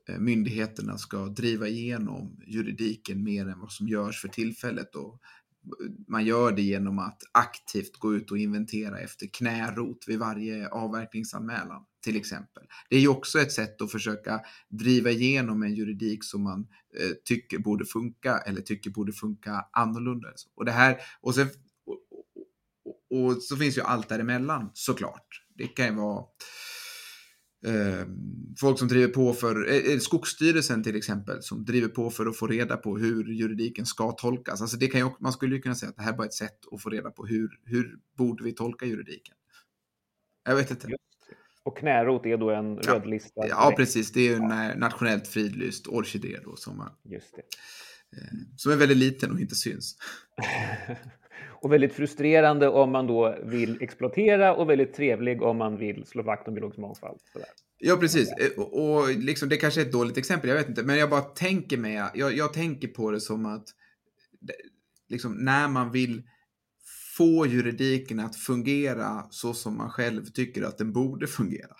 [0.09, 4.95] Eh, myndigheterna ska driva igenom juridiken mer än vad som görs för tillfället.
[4.95, 10.19] Och eh, man gör det genom att aktivt gå ut och inventera efter knärot vid
[10.19, 12.63] varje avverkningsanmälan till exempel.
[12.89, 16.67] Det är ju också ett sätt att försöka driva igenom en juridik som man
[16.99, 20.27] eh, tycker borde funka eller tycker borde funka annorlunda.
[20.55, 21.47] Och, det här, och, sen,
[21.85, 21.99] och,
[23.11, 25.45] och, och så finns ju allt däremellan såklart.
[25.55, 26.25] Det kan ju vara
[27.65, 28.07] eh,
[28.59, 32.37] folk som driver på för, eh, eh, Skogsstyrelsen till exempel, som driver på för att
[32.37, 34.61] få reda på hur juridiken ska tolkas.
[34.61, 36.33] Alltså det kan ju, man skulle ju kunna säga att det här är bara ett
[36.33, 39.35] sätt att få reda på hur, hur borde vi tolka juridiken.
[40.45, 40.87] Jag vet inte.
[41.63, 42.93] Och knärot är då en ja.
[42.93, 43.47] rödlistad?
[43.47, 44.11] Ja, precis.
[44.11, 44.75] Det är en ja.
[44.75, 47.41] nationellt fridlyst orkidé då som, man, Just det.
[48.17, 49.97] Eh, som är väldigt liten och inte syns.
[51.61, 56.23] och väldigt frustrerande om man då vill exploatera och väldigt trevlig om man vill slå
[56.23, 57.19] vakt om biologisk mångfald.
[57.33, 57.47] Sådär.
[57.77, 58.31] Ja, precis.
[58.31, 60.83] Eh, och, och liksom, det kanske är ett dåligt exempel, jag vet inte.
[60.83, 63.67] Men jag bara tänker mig, jag, jag tänker på det som att
[65.09, 66.23] liksom, när man vill
[67.17, 71.75] få juridiken att fungera så som man själv tycker att den borde fungera.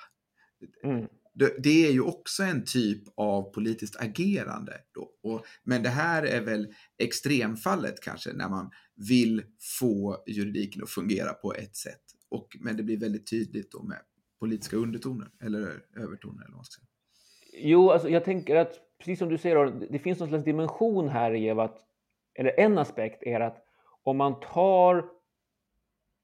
[0.83, 1.07] Mm.
[1.33, 4.73] Det, det, är ju också en typ av politiskt agerande.
[4.93, 5.09] Då.
[5.23, 8.71] Och, men det här är väl extremfallet kanske, när man
[9.07, 9.43] vill
[9.79, 12.01] få juridiken att fungera på ett sätt.
[12.29, 13.97] Och, men det blir väldigt tydligt då med
[14.39, 15.59] politiska undertoner, eller
[15.97, 16.45] övertoner.
[16.45, 16.87] Eller vad ska säga.
[17.53, 21.35] Jo, alltså jag tänker att, precis som du säger, det finns någon slags dimension här
[21.35, 21.77] i att,
[22.33, 23.63] eller en aspekt är att
[24.03, 25.09] om man tar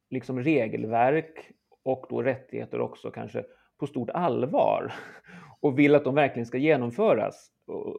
[0.09, 1.51] liksom regelverk
[1.83, 3.45] och då rättigheter också kanske
[3.79, 4.93] på stort allvar
[5.59, 7.51] och vill att de verkligen ska genomföras,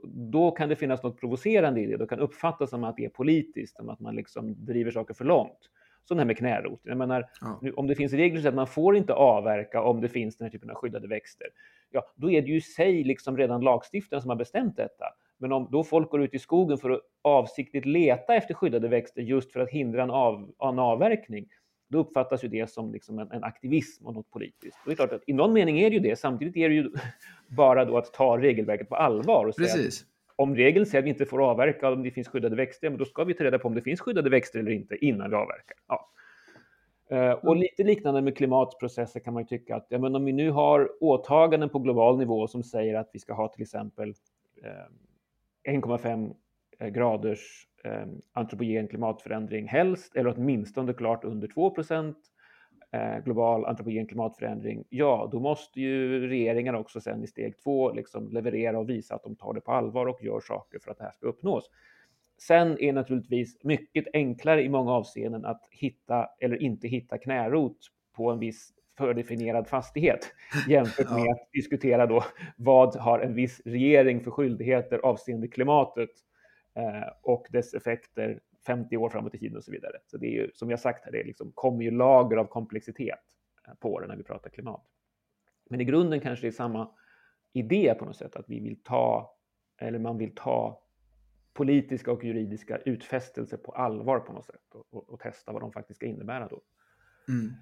[0.04, 1.96] då kan det finnas något provocerande i det.
[1.96, 5.24] Då kan uppfattas som att det är politiskt, som att man liksom driver saker för
[5.24, 5.70] långt.
[6.04, 6.80] Som det här med knärot.
[6.82, 7.58] Jag menar, ja.
[7.62, 10.44] nu, om det finns regler så att man får inte avverka om det finns den
[10.44, 11.46] här typen av skyddade växter,
[11.90, 15.04] ja, då är det ju i sig liksom redan lagstiftaren som har bestämt detta.
[15.38, 19.22] Men om då folk går ut i skogen för att avsiktligt leta efter skyddade växter
[19.22, 21.46] just för att hindra en, av, en avverkning,
[21.88, 24.78] då uppfattas ju det som liksom en, en, aktivism och något politiskt.
[24.84, 26.18] Och det är klart att i någon mening är det ju det.
[26.18, 26.90] Samtidigt är det ju
[27.48, 30.04] bara då att ta regelverket på allvar och säga Precis.
[30.36, 33.04] om regeln säger att vi inte får avverka om det finns skyddade växter, men då
[33.04, 35.76] ska vi ta reda på om det finns skyddade växter eller inte innan vi avverkar.
[35.88, 36.10] Ja.
[37.12, 37.58] Uh, och mm.
[37.58, 40.90] lite liknande med klimatprocesser kan man ju tycka att ja, men om vi nu har
[41.00, 44.08] åtaganden på global nivå som säger att vi ska ha till exempel
[45.68, 46.34] uh, 1,5
[46.78, 51.74] Eh, graders eh, antropogen klimatförändring helst, eller åtminstone klart under 2
[52.92, 58.28] eh, global antropogen klimatförändring, ja, då måste ju regeringar också sen i steg två liksom
[58.28, 61.04] leverera och visa att de tar det på allvar och gör saker för att det
[61.04, 61.70] här ska uppnås.
[62.38, 67.78] Sen är naturligtvis mycket enklare i många avseenden att hitta eller inte hitta knärot
[68.16, 70.32] på en viss fördefinierad fastighet
[70.68, 72.24] jämfört med att diskutera då
[72.56, 76.10] vad har en viss regering för skyldigheter avseende klimatet
[77.22, 79.96] och dess effekter 50 år framåt i tiden och så vidare.
[80.06, 83.18] Så det är ju, som jag sagt här, det liksom, kommer ju lager av komplexitet
[83.68, 84.86] eh, på det när vi pratar klimat.
[85.70, 86.90] Men i grunden kanske det är samma
[87.52, 89.34] idé på något sätt, att vi vill ta,
[89.78, 90.82] eller man vill ta
[91.52, 95.72] politiska och juridiska utfästelser på allvar på något sätt och, och, och testa vad de
[95.72, 96.60] faktiskt ska innebära då.
[97.28, 97.52] Mm.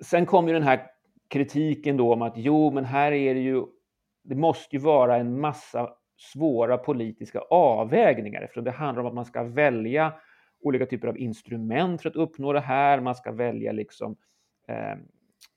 [0.00, 0.90] Sen kommer ju den här
[1.28, 3.64] kritiken då om att jo, men här är det ju,
[4.22, 9.24] det måste ju vara en massa svåra politiska avvägningar eftersom det handlar om att man
[9.24, 10.14] ska välja
[10.62, 13.00] olika typer av instrument för att uppnå det här.
[13.00, 14.16] Man ska välja liksom
[14.68, 14.96] eh,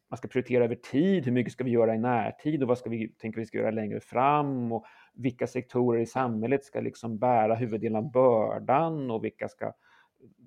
[0.10, 1.26] man ska prioritera över tid.
[1.26, 3.72] Hur mycket ska vi göra i närtid och vad ska vi tänka vi ska göra
[3.72, 4.72] längre fram?
[4.72, 9.74] Och vilka sektorer i samhället ska liksom bära huvuddelen av bördan och vilka ska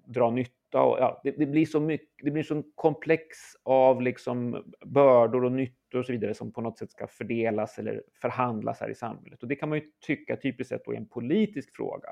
[0.07, 0.83] dra nytta.
[0.83, 5.53] Och, ja, det, det, blir så mycket, det blir så komplex av liksom bördor och
[5.53, 9.43] nytta och så vidare som på något sätt ska fördelas eller förhandlas här i samhället.
[9.43, 12.09] Och det kan man ju tycka typiskt sett då är en politisk fråga.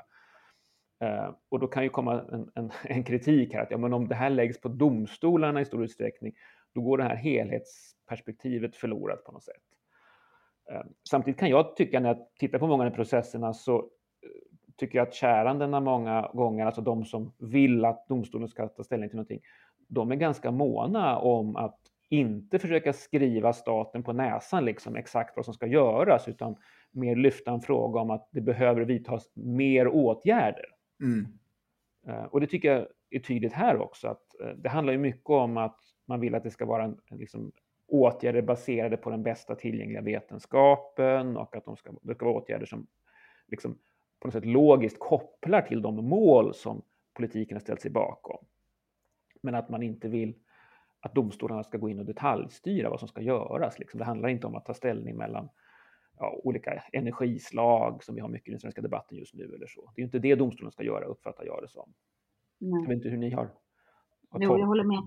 [1.00, 4.08] Eh, och då kan ju komma en, en, en, kritik här att ja, men om
[4.08, 6.34] det här läggs på domstolarna i stor utsträckning,
[6.74, 9.62] då går det här helhetsperspektivet förlorat på något sätt.
[10.70, 13.84] Eh, samtidigt kan jag tycka när jag tittar på många av de processerna så eh,
[14.76, 19.08] tycker jag att kärandena många gånger, alltså de som vill att domstolen ska ta ställning
[19.08, 19.40] till någonting,
[19.88, 21.78] de är ganska måna om att
[22.08, 26.56] inte försöka skriva staten på näsan liksom exakt vad som ska göras, utan
[26.90, 30.66] mer lyfta en fråga om att det behöver vidtas mer åtgärder.
[31.00, 31.26] Mm.
[32.06, 35.30] Eh, och det tycker jag är tydligt här också, att eh, det handlar ju mycket
[35.30, 37.52] om att man vill att det ska vara en, liksom,
[37.86, 42.66] åtgärder baserade på den bästa tillgängliga vetenskapen och att de ska, det ska vara åtgärder
[42.66, 42.86] som
[43.46, 43.78] liksom
[44.20, 46.82] på något sätt logiskt kopplar till de mål som
[47.14, 48.44] politiken har ställt sig bakom.
[49.42, 50.34] Men att man inte vill
[51.06, 53.78] att domstolarna ska gå in och detaljstyra vad som ska göras.
[53.78, 53.98] Liksom.
[53.98, 55.48] Det handlar inte om att ta ställning mellan
[56.18, 59.92] ja, olika energislag som vi har mycket i den svenska debatten just nu eller så.
[59.94, 61.92] Det är inte det domstolen ska göra, uppfattar jag det som.
[62.58, 62.82] Nej.
[62.82, 63.50] Jag vet inte hur ni har...
[64.30, 65.02] har jo, jag håller med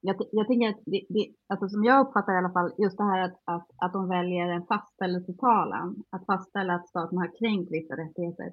[0.00, 3.04] jag, jag tänker att det, det, alltså som jag uppfattar i alla fall, just det
[3.04, 7.96] här att, att, att de väljer en fastställelsetalan, att fastställa att staten har kränkt vissa
[7.96, 8.52] rättigheter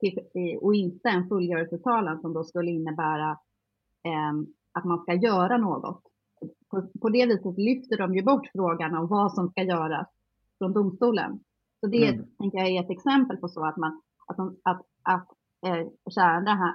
[0.00, 3.30] till, och inte en fullgörelsetalan som då skulle innebära
[4.04, 4.32] eh,
[4.72, 6.02] att man ska göra något.
[6.70, 10.08] På, på, det viset lyfter de ju bort frågan om vad som ska göras
[10.58, 11.40] från domstolen.
[11.80, 12.26] Så det mm.
[12.38, 15.28] tänker jag är ett exempel på så att man att, de, att, att
[15.66, 16.74] eh, kärnorna här,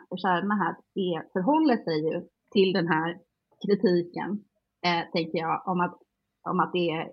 [0.56, 3.20] här är, förhåller sig ju till den här
[3.66, 4.44] kritiken,
[4.86, 6.00] eh, tänker jag, om att,
[6.50, 7.12] om att det är,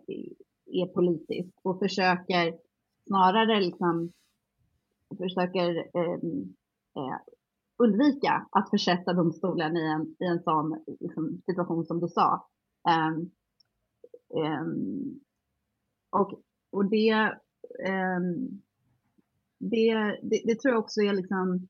[0.66, 2.54] är politiskt och försöker
[3.06, 4.12] snarare liksom
[5.18, 6.18] försöker eh,
[6.96, 7.18] eh,
[7.78, 12.46] undvika att försätta domstolen i en, i en sån liksom, situation som du sa.
[12.88, 13.30] Um,
[14.42, 15.20] um,
[16.10, 16.40] och,
[16.72, 17.32] och det,
[17.88, 18.62] um,
[19.58, 21.68] det, det, det, tror jag också är liksom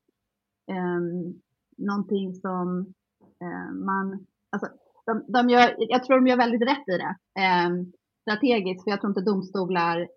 [0.71, 1.41] um,
[1.77, 2.93] någonting som
[3.41, 4.69] eh, man alltså,
[5.05, 7.15] de, de gör, jag tror de gör väldigt rätt i det.
[8.21, 10.07] Strategiskt, för jag tror inte domstolar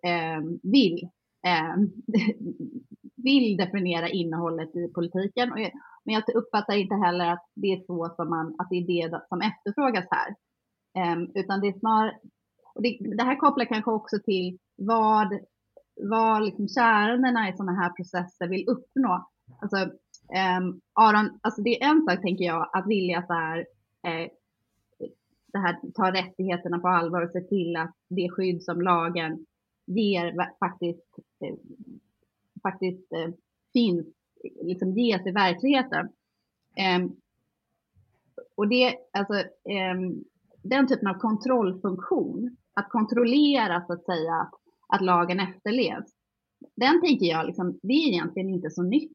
[0.62, 1.08] vill,
[1.46, 1.76] eh,
[3.16, 5.52] vill definiera innehållet i politiken.
[5.52, 5.58] Och,
[6.04, 9.22] men jag uppfattar inte heller att det är så som man, att det är det
[9.28, 10.34] som efterfrågas här.
[10.98, 12.18] Eh, utan det är snarare,
[12.74, 15.38] det, det, här kopplar kanske också till vad,
[16.00, 19.28] vad liksom kärnorna i sådana här processer vill uppnå.
[19.60, 19.76] Alltså,
[20.34, 20.60] eh,
[20.92, 23.58] Aron, alltså det är en sak tänker jag att vilja så här,
[24.06, 24.28] eh,
[25.52, 29.46] det här, ta rättigheterna på allvar och se till att det skydd som lagen
[29.86, 31.18] ger faktiskt,
[32.62, 33.30] faktiskt eh,
[33.72, 34.06] finns,
[34.62, 36.08] liksom ges i verkligheten.
[36.76, 37.10] Eh,
[38.56, 39.34] och det, alltså,
[39.70, 40.24] ehm,
[40.62, 44.54] den typen av kontrollfunktion, att kontrollera så att säga att,
[44.88, 46.12] att lagen efterlevs,
[46.76, 49.12] den tänker jag, liksom, det är egentligen inte så nytt.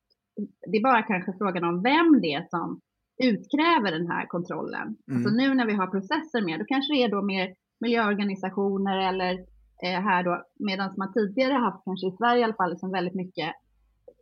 [0.71, 2.79] Det är bara kanske frågan om vem det är som
[3.23, 4.95] utkräver den här kontrollen.
[5.07, 5.17] Mm.
[5.17, 9.33] Alltså nu när vi har processer med, då kanske det är då mer miljöorganisationer eller
[9.33, 9.45] eh,
[9.83, 13.15] Eh, här då, medan man tidigare haft, kanske i Sverige i alla fall, liksom väldigt
[13.15, 13.55] mycket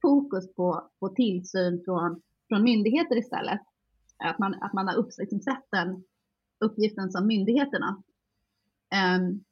[0.02, 3.62] fokus på, på tillsyn från, från myndigheter istället.
[4.18, 6.04] Att man, att man har upp, liksom sett den
[6.60, 8.04] uppgiften som myndigheterna.
[9.18, 9.44] Um,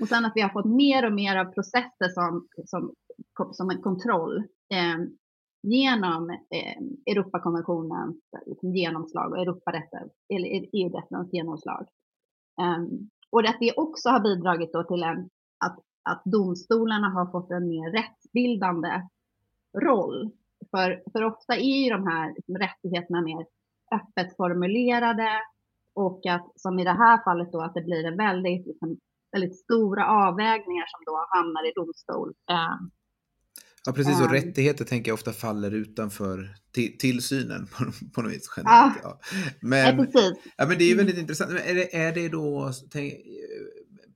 [0.00, 2.94] och sen att vi har fått mer och mer av processer som, som,
[3.52, 4.36] som en kontroll
[4.94, 5.18] um,
[5.62, 11.86] genom um, Europakonventionens liksom, genomslag och Europarätten, eller EU-rättens genomslag.
[12.60, 15.30] Um, och att det också har bidragit då till en,
[15.64, 19.02] att, att domstolarna har fått en mer rättsbildande
[19.78, 20.30] roll.
[20.70, 23.46] För, för ofta är ju de här liksom, rättigheterna mer
[23.92, 25.28] öppet formulerade
[25.94, 28.98] och att som i det här fallet då att det blir en väldigt, liksom,
[29.32, 32.34] väldigt stora avvägningar som då hamnar i domstol.
[32.50, 32.90] Ehm,
[33.88, 34.20] ja, precis.
[34.20, 36.54] Och rättigheter tänker jag ofta faller utanför
[36.98, 38.50] tillsynen på, på något vis.
[38.56, 38.98] Generellt.
[39.02, 39.20] Ja.
[39.60, 41.50] Men, ja, ja, men det är ju väldigt intressant.
[41.50, 43.14] Är det, är det då, tänk,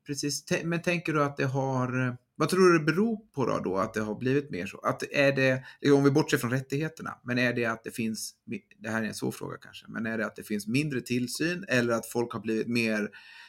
[0.07, 3.77] precis, men tänker du att det har vad tror du det beror på då, då,
[3.77, 4.79] att det har blivit mer så?
[4.79, 8.35] Att är det, om vi bortser från rättigheterna, men är det att det finns,
[8.79, 11.65] det här är en svår fråga kanske, men är det att det finns mindre tillsyn
[11.69, 13.09] eller att folk har blivit mer,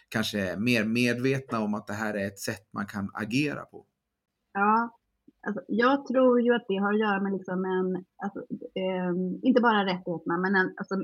[0.09, 3.86] kanske mer medvetna om att det här är ett sätt man kan agera på?
[4.53, 4.99] Ja,
[5.43, 8.39] alltså, jag tror ju att det har att göra med liksom en, alltså,
[8.75, 10.95] eh, inte bara rättigheterna, men en, alltså,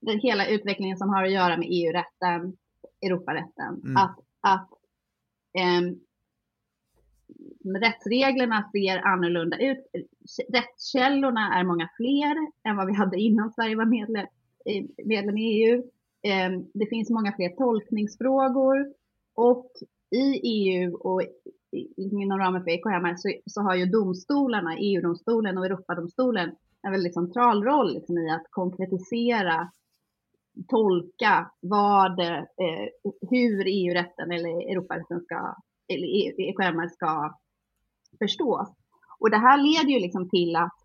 [0.00, 2.56] den hela utvecklingen som har att göra med EU-rätten,
[3.02, 3.80] Europarätten.
[3.84, 3.96] Mm.
[3.96, 4.68] Att, att
[5.58, 5.96] eh,
[7.80, 9.86] rättsreglerna ser annorlunda ut.
[10.48, 12.36] Rättskällorna är många fler
[12.68, 14.26] än vad vi hade innan Sverige var medlem,
[15.04, 15.82] medlem i EU.
[16.22, 18.94] Eh, det finns många fler tolkningsfrågor
[19.34, 19.70] och
[20.10, 21.22] i EU och
[21.96, 27.64] inom ramen för EKM så, så har ju domstolarna, EU-domstolen och Europadomstolen en väldigt central
[27.64, 29.70] roll liksom, i att konkretisera
[30.68, 32.86] tolka vad, eh,
[33.30, 35.56] hur EU-rätten eller Europarätten ska,
[35.88, 36.06] eller
[36.40, 37.38] EKMR ska
[38.18, 38.68] förstås.
[39.18, 40.78] Och det här leder ju liksom till att,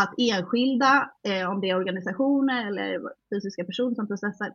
[0.00, 3.00] att enskilda, eh, om det är organisationer eller
[3.34, 4.54] fysiska personer som processar,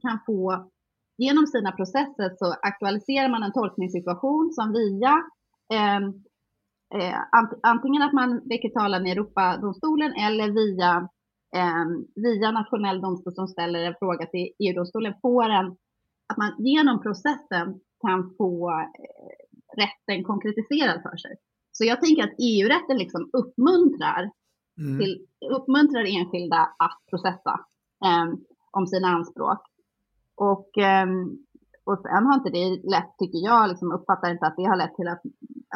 [0.00, 0.71] kan få
[1.18, 5.14] genom sina processer så aktualiserar man en tolkningssituation som via
[5.72, 5.96] eh,
[7.00, 7.18] eh,
[7.62, 11.08] antingen att man väcker talan i Europadomstolen eller via
[11.56, 15.66] eh, via nationell domstol som ställer en fråga till EU-domstolen får en,
[16.28, 21.36] att man genom processen kan få eh, rätten konkretiserad för sig.
[21.72, 24.30] Så jag tänker att EU-rätten liksom uppmuntrar,
[24.78, 24.98] mm.
[24.98, 27.60] till, uppmuntrar enskilda att processa
[28.04, 28.26] eh,
[28.70, 29.60] om sina anspråk.
[30.50, 31.18] Och, ehm,
[31.88, 34.96] och sen har inte det lett, tycker jag, liksom uppfattar inte att det har lett
[34.96, 35.22] till att,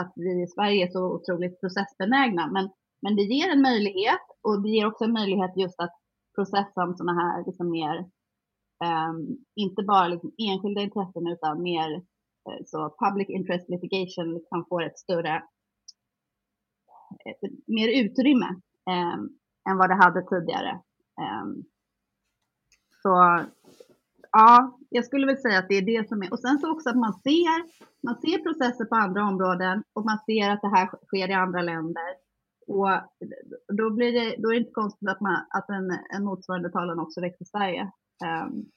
[0.01, 2.45] att vi i Sverige är så otroligt processbenägna.
[2.55, 2.67] Men
[3.03, 5.95] men det ger en möjlighet och det ger också en möjlighet just att
[6.35, 7.97] processa om sådana här liksom mer,
[8.89, 11.95] um, inte bara liksom enskilda intressen utan mer
[12.49, 15.37] uh, så public interest litigation liksom får ett större,
[17.25, 18.49] ett, mer utrymme
[18.91, 20.81] um, än vad det hade tidigare.
[21.27, 21.65] Um,
[23.03, 23.45] så
[24.33, 26.89] ja, jag skulle väl säga att det är det som är, och sen så också
[26.91, 27.59] att man ser,
[28.03, 31.63] man ser processer på andra områden och man ser att det här sker i andra
[31.63, 32.11] länder.
[32.67, 32.89] Och
[33.77, 36.99] då, blir det, då är det inte konstigt att, man, att en, en motsvarande talan
[36.99, 37.91] också växer i Sverige.
[38.25, 38.71] Um,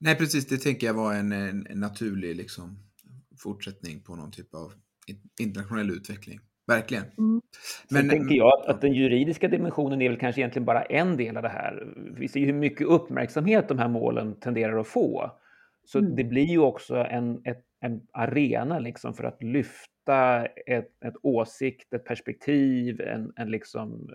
[0.00, 0.46] Nej, precis.
[0.46, 2.78] Det tänker jag var en, en, en, naturlig liksom,
[3.42, 4.72] fortsättning på någon typ av
[5.40, 6.40] internationell utveckling.
[6.66, 7.04] Verkligen.
[7.04, 7.42] Mm.
[7.90, 11.16] Men Sen tänker jag att, att, den juridiska dimensionen är väl kanske egentligen bara en
[11.16, 11.86] del av det här.
[11.96, 15.30] Vi ser ju hur mycket uppmärksamhet de här målen tenderar att få.
[15.84, 16.16] Så mm.
[16.16, 21.94] det blir ju också en, ett, en arena liksom för att lyfta ett, ett åsikt,
[21.94, 24.10] ett perspektiv, en, en, liksom,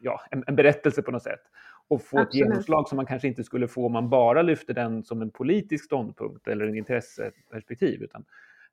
[0.00, 1.42] ja, en, en berättelse på något sätt
[1.88, 2.28] och få Absolut.
[2.28, 5.30] ett genomslag som man kanske inte skulle få om man bara lyfter den som en
[5.30, 8.02] politisk ståndpunkt eller en intresseperspektiv.
[8.02, 8.24] Utan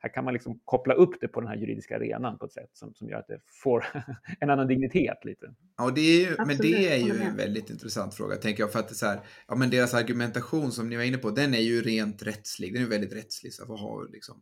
[0.04, 2.70] här kan man liksom koppla upp det på den här juridiska arenan på ett sätt
[2.74, 3.86] som, som gör att det får
[4.40, 5.54] en annan dignitet lite.
[5.78, 8.72] Ja, det är ju, men det är ju en väldigt intressant fråga, tänker jag.
[8.72, 11.54] För att det så här, ja, men deras argumentation som ni var inne på, den
[11.54, 12.74] är ju rent rättslig.
[12.74, 13.54] Den är väldigt rättslig.
[13.54, 14.42] Så vad har, liksom,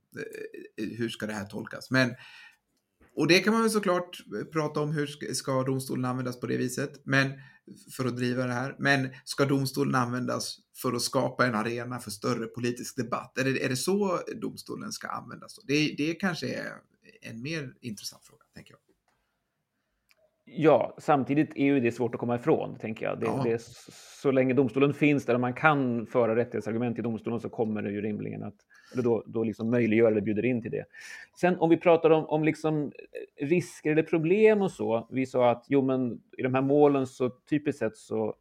[0.78, 1.92] eh, hur ska det här tolkas?
[1.92, 2.16] Men
[3.16, 4.18] och det kan man väl såklart
[4.54, 7.32] prata om hur ska domstolen användas på det viset, men
[7.98, 8.76] för att driva det här.
[8.80, 13.38] Men ska domstolen användas för att skapa en arena för större politisk debatt?
[13.38, 15.60] Är det, är det så domstolen ska användas?
[15.68, 16.74] Det, det kanske är
[17.22, 18.80] en mer intressant fråga, tänker jag.
[20.44, 23.20] Ja, samtidigt är ju det svårt att komma ifrån, tänker jag.
[23.20, 23.42] Det, ja.
[23.44, 23.62] det
[24.22, 27.92] så länge domstolen finns där och man kan föra rättighetsargument i domstolen så kommer det
[27.92, 28.56] ju rimligen att
[28.94, 30.86] eller då, då liksom möjliggör eller bjuder in till det.
[31.40, 35.08] Sen om vi pratar om, om liksom eh, risker eller problem och så.
[35.12, 38.36] Vi sa att jo, men i de här målen så typiskt sett så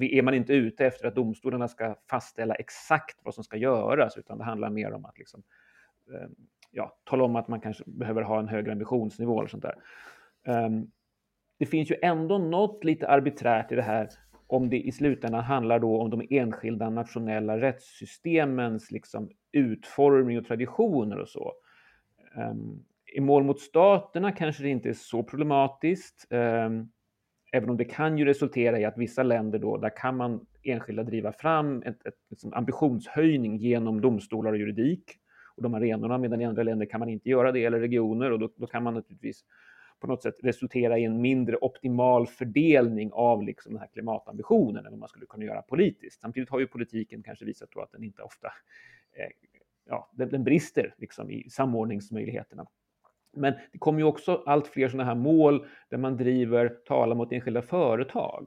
[0.00, 4.38] är man inte ute efter att domstolarna ska fastställa exakt vad som ska göras, utan
[4.38, 5.42] det handlar mer om att liksom,
[6.14, 6.34] ehm,
[6.70, 9.76] ja, tala om att man kanske behöver ha en högre ambitionsnivå eller sånt där.
[10.44, 10.90] Ehm,
[11.58, 14.08] det finns ju ändå något lite arbiträrt i det här
[14.46, 21.18] om det i slutändan handlar då om de enskilda nationella rättssystemens liksom utformning och traditioner
[21.18, 21.52] och så.
[22.36, 22.84] Ehm,
[23.14, 26.88] I mål mot staterna kanske det inte är så problematiskt, ehm,
[27.52, 31.02] även om det kan ju resultera i att vissa länder då, där kan man enskilda
[31.02, 35.18] driva fram ett, ett, liksom ambitionshöjning genom domstolar och juridik
[35.56, 38.38] och de arenorna, medan i andra länder kan man inte göra det, eller regioner, och
[38.38, 39.44] då, då kan man naturligtvis
[40.00, 44.92] på något sätt resultera i en mindre optimal fördelning av liksom den här klimatambitionen än
[44.92, 46.20] vad man skulle kunna göra politiskt.
[46.20, 48.46] Samtidigt har ju politiken kanske visat då att den inte ofta
[49.12, 49.30] eh,
[49.88, 52.66] ja, den, brister liksom i samordningsmöjligheterna.
[53.32, 57.32] Men det kommer ju också allt fler sådana här mål där man driver talan mot
[57.32, 58.46] enskilda företag.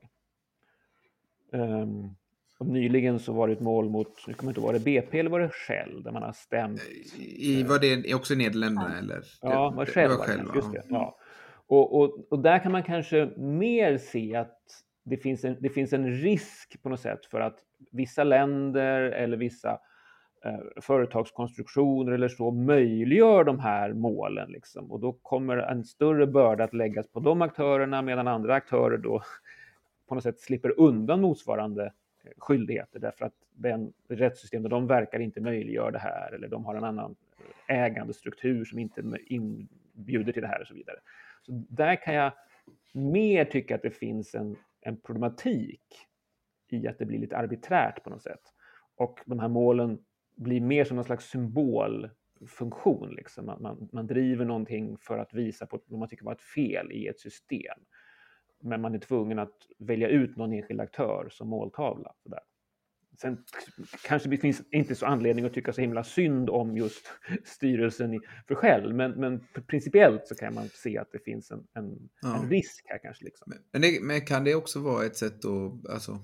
[1.52, 2.16] Um,
[2.60, 5.30] och nyligen så var det ett mål mot, nu kommer inte var det BP eller
[5.30, 6.82] var det Shell, där man har stämt.
[7.18, 9.24] I, var det också i Nederländerna eller?
[9.42, 10.84] Ja, det var Shell, det var Shell just det.
[10.90, 11.18] Ja.
[11.68, 14.60] Och, och, och där kan man kanske mer se att
[15.04, 17.60] det finns, en, det finns en risk på något sätt för att
[17.92, 19.80] vissa länder eller vissa eh,
[20.42, 24.52] Eh, företagskonstruktioner eller så möjliggör de här målen.
[24.52, 24.92] Liksom.
[24.92, 29.24] Och då kommer en större börda att läggas på de aktörerna medan andra aktörer då
[30.08, 31.86] på något sätt slipper undan motsvarande
[32.24, 36.76] eh, skyldigheter därför att den rättssystemet de verkar inte möjliggör det här eller de har
[36.76, 37.16] en annan
[37.68, 40.98] eh, ägandestruktur som inte inbjuder till det här och så vidare.
[41.42, 42.32] Så där kan jag
[42.92, 45.82] mer tycka att det finns en, en problematik
[46.70, 48.42] i att det blir lite arbiträrt på något sätt.
[48.96, 50.00] Och de här målen
[50.40, 53.10] blir mer som någon slags symbolfunktion.
[53.10, 53.46] Liksom.
[53.46, 56.92] Man, man, man driver någonting för att visa på vad man tycker var ett fel
[56.92, 57.78] i ett system.
[58.62, 62.14] Men man är tvungen att välja ut någon enskild aktör som måltavla.
[62.24, 62.40] Så där.
[63.22, 63.44] Sen
[64.06, 67.08] kanske det finns inte så anledning att tycka så himla synd om just
[67.44, 72.10] styrelsen för Shell, men, men principiellt så kan man se att det finns en, en,
[72.22, 72.44] ja.
[72.44, 73.26] en risk här kanske.
[73.26, 73.54] Liksom.
[73.72, 76.20] Men, det, men, kan det också vara ett sätt att, alltså,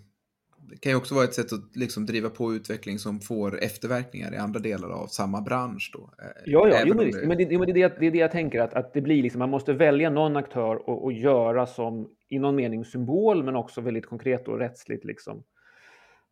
[0.70, 4.34] det kan ju också vara ett sätt att liksom driva på utveckling som får efterverkningar
[4.34, 6.00] i andra delar av samma bransch då?
[6.00, 7.28] Eh, ja, ja, jo, men, det...
[7.28, 9.24] men, det, men det, är det, det är det jag tänker, att, att det blir
[9.24, 13.56] liksom, man måste välja någon aktör och, och göra som i någon mening symbol, men
[13.56, 15.44] också väldigt konkret och rättsligt liksom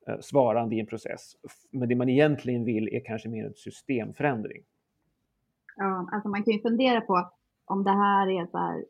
[0.07, 1.33] Eh, svarande i en process.
[1.71, 4.63] Men det man egentligen vill är kanske mer en systemförändring.
[5.75, 7.31] Ja, alltså man kan ju fundera på
[7.65, 8.85] om det här är så här,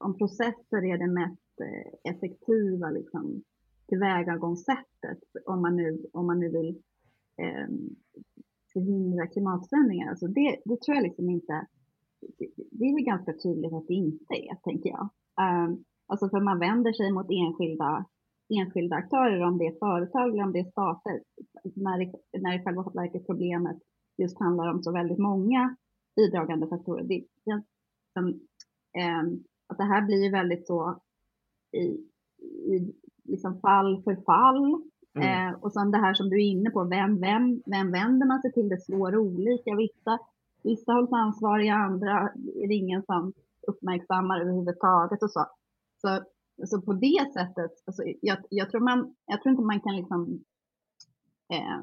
[0.00, 3.42] om processer är det mest eh, effektiva liksom,
[3.92, 6.82] tillvägagångssättet om man nu, om man nu vill
[7.42, 7.68] eh,
[8.72, 10.08] förhindra klimatförändringar.
[10.10, 11.66] Alltså det, det tror jag liksom inte,
[12.70, 15.08] det är väl ganska tydligt att det inte är, tänker jag.
[15.44, 18.06] Um, alltså för man vänder sig mot enskilda
[18.48, 21.22] enskilda aktörer, om det är företag eller om det är stater,
[21.74, 23.76] när det, när det själva verket problemet
[24.18, 25.76] just handlar om så väldigt många
[26.16, 27.04] bidragande faktorer.
[27.04, 27.62] Det, det,
[28.12, 28.28] som,
[28.98, 29.22] eh,
[29.66, 31.00] att det här blir väldigt så
[31.72, 31.84] i,
[32.74, 32.94] i
[33.24, 34.82] liksom fall för fall.
[35.14, 35.48] Mm.
[35.48, 38.42] Eh, och sen det här som du är inne på, vem, vem, vem vänder man
[38.42, 38.68] sig till?
[38.68, 39.76] Det slår olika.
[39.76, 40.18] Vissa,
[40.62, 43.32] vissa hålls ansvariga, andra är det ingen som
[43.66, 45.46] uppmärksammar överhuvudtaget och så.
[46.00, 46.20] Så
[46.66, 50.44] så på det sättet, alltså jag, jag, tror man, jag tror inte man kan liksom
[51.52, 51.82] eh,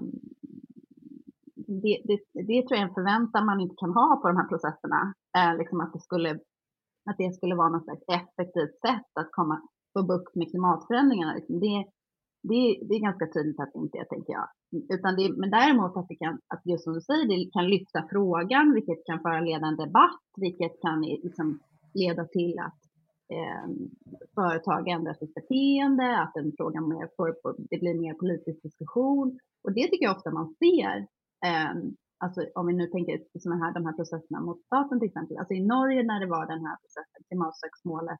[1.56, 4.48] det, det, det, tror jag är en förväntan man inte kan ha på de här
[4.48, 5.14] processerna.
[5.38, 6.40] Eh, liksom att, det skulle,
[7.10, 9.62] att det skulle vara något slags effektivt sätt att komma,
[10.00, 11.34] få bukt med klimatförändringarna.
[11.34, 11.60] Liksom.
[11.60, 11.76] Det,
[12.50, 14.47] det, det är ganska tydligt att det inte är, tänker jag.
[14.95, 18.08] Utan det, men däremot att, det kan, att just som du säger, det kan lyfta
[18.12, 21.60] frågan, vilket kan föranleda en debatt, vilket kan eh, liksom
[21.93, 22.80] leda till att
[23.36, 23.66] eh,
[24.36, 27.28] företag ändrar sitt beteende, att en fråga mer får,
[27.70, 29.39] det blir mer politisk diskussion.
[29.64, 30.97] Och det tycker jag ofta man ser.
[31.47, 31.74] Eh,
[32.24, 35.38] alltså om vi nu tänker såna här, de här processerna mot staten till exempel.
[35.38, 38.20] Alltså i Norge när det var den här processen, klimatseksmålet,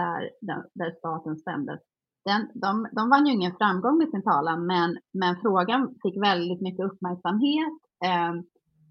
[0.00, 0.30] där,
[0.72, 1.80] där, staten stämdes.
[2.24, 6.60] Den, de, de vann ju ingen framgång med sin talan, men, men frågan fick väldigt
[6.60, 7.78] mycket uppmärksamhet.
[8.04, 8.32] Eh,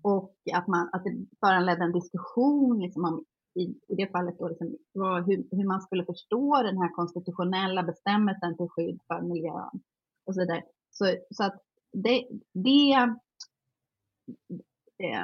[0.04, 3.24] och att, man, att det föranledde en diskussion liksom om
[3.56, 4.68] i, i det fallet då liksom,
[5.26, 9.82] hur, hur man skulle förstå den här konstitutionella bestämmelsen till skydd för miljön
[10.26, 10.64] och så vidare.
[10.92, 11.62] Så, så att
[11.94, 12.96] det, det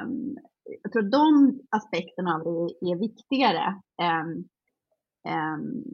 [0.04, 0.36] um,
[0.82, 2.42] jag tror de aspekterna av
[2.80, 4.44] det är viktigare ehm,
[5.28, 5.84] um, um,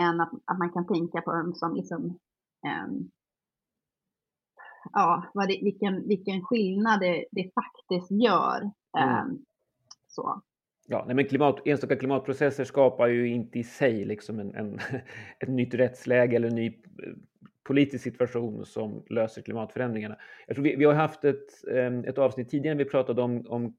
[0.00, 2.18] än att, att man kan tänka på dem som liksom,
[4.92, 8.70] ja, vad det, vilken, vilken skillnad det, det faktiskt gör.
[8.98, 9.30] Mm.
[9.30, 9.44] Um,
[10.08, 10.42] så.
[10.86, 14.78] Ja, nej men klimat, enstaka klimatprocesser skapar ju inte i sig liksom en, en,
[15.38, 17.12] ett nytt rättsläge eller en ny eh,
[17.62, 20.16] politisk situation som löser klimatförändringarna.
[20.46, 23.76] Jag tror vi, vi har haft ett, ehm, ett avsnitt tidigare vi pratade om, om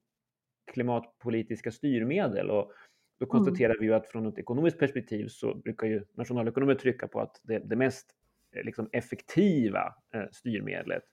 [0.71, 2.71] klimatpolitiska styrmedel och
[3.19, 3.29] då mm.
[3.29, 3.79] konstaterar mm.
[3.79, 7.59] vi ju att från ett ekonomiskt perspektiv så brukar ju nationalekonomer trycka på att det,
[7.59, 8.07] det mest
[8.55, 11.03] eh, liksom, effektiva eh, styrmedlet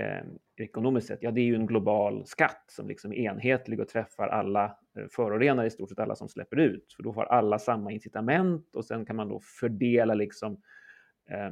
[0.00, 0.24] eh,
[0.56, 4.28] ekonomiskt sett, ja det är ju en global skatt som liksom är enhetlig och träffar
[4.28, 4.64] alla
[4.96, 6.92] eh, förorenare, i stort sett alla som släpper ut.
[6.96, 10.62] För då får alla samma incitament och sen kan man då fördela liksom
[11.30, 11.50] eh,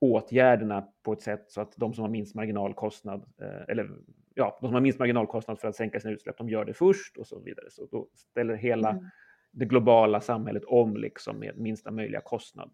[0.00, 3.90] åtgärderna på ett sätt så att de som har minst marginalkostnad, eh, eller
[4.36, 7.16] ja, de som har minst marginalkostnad för att sänka sina utsläpp, de gör det först
[7.16, 7.66] och så vidare.
[7.70, 9.04] Så då ställer hela mm.
[9.50, 12.70] det globala samhället om liksom med minsta möjliga kostnad.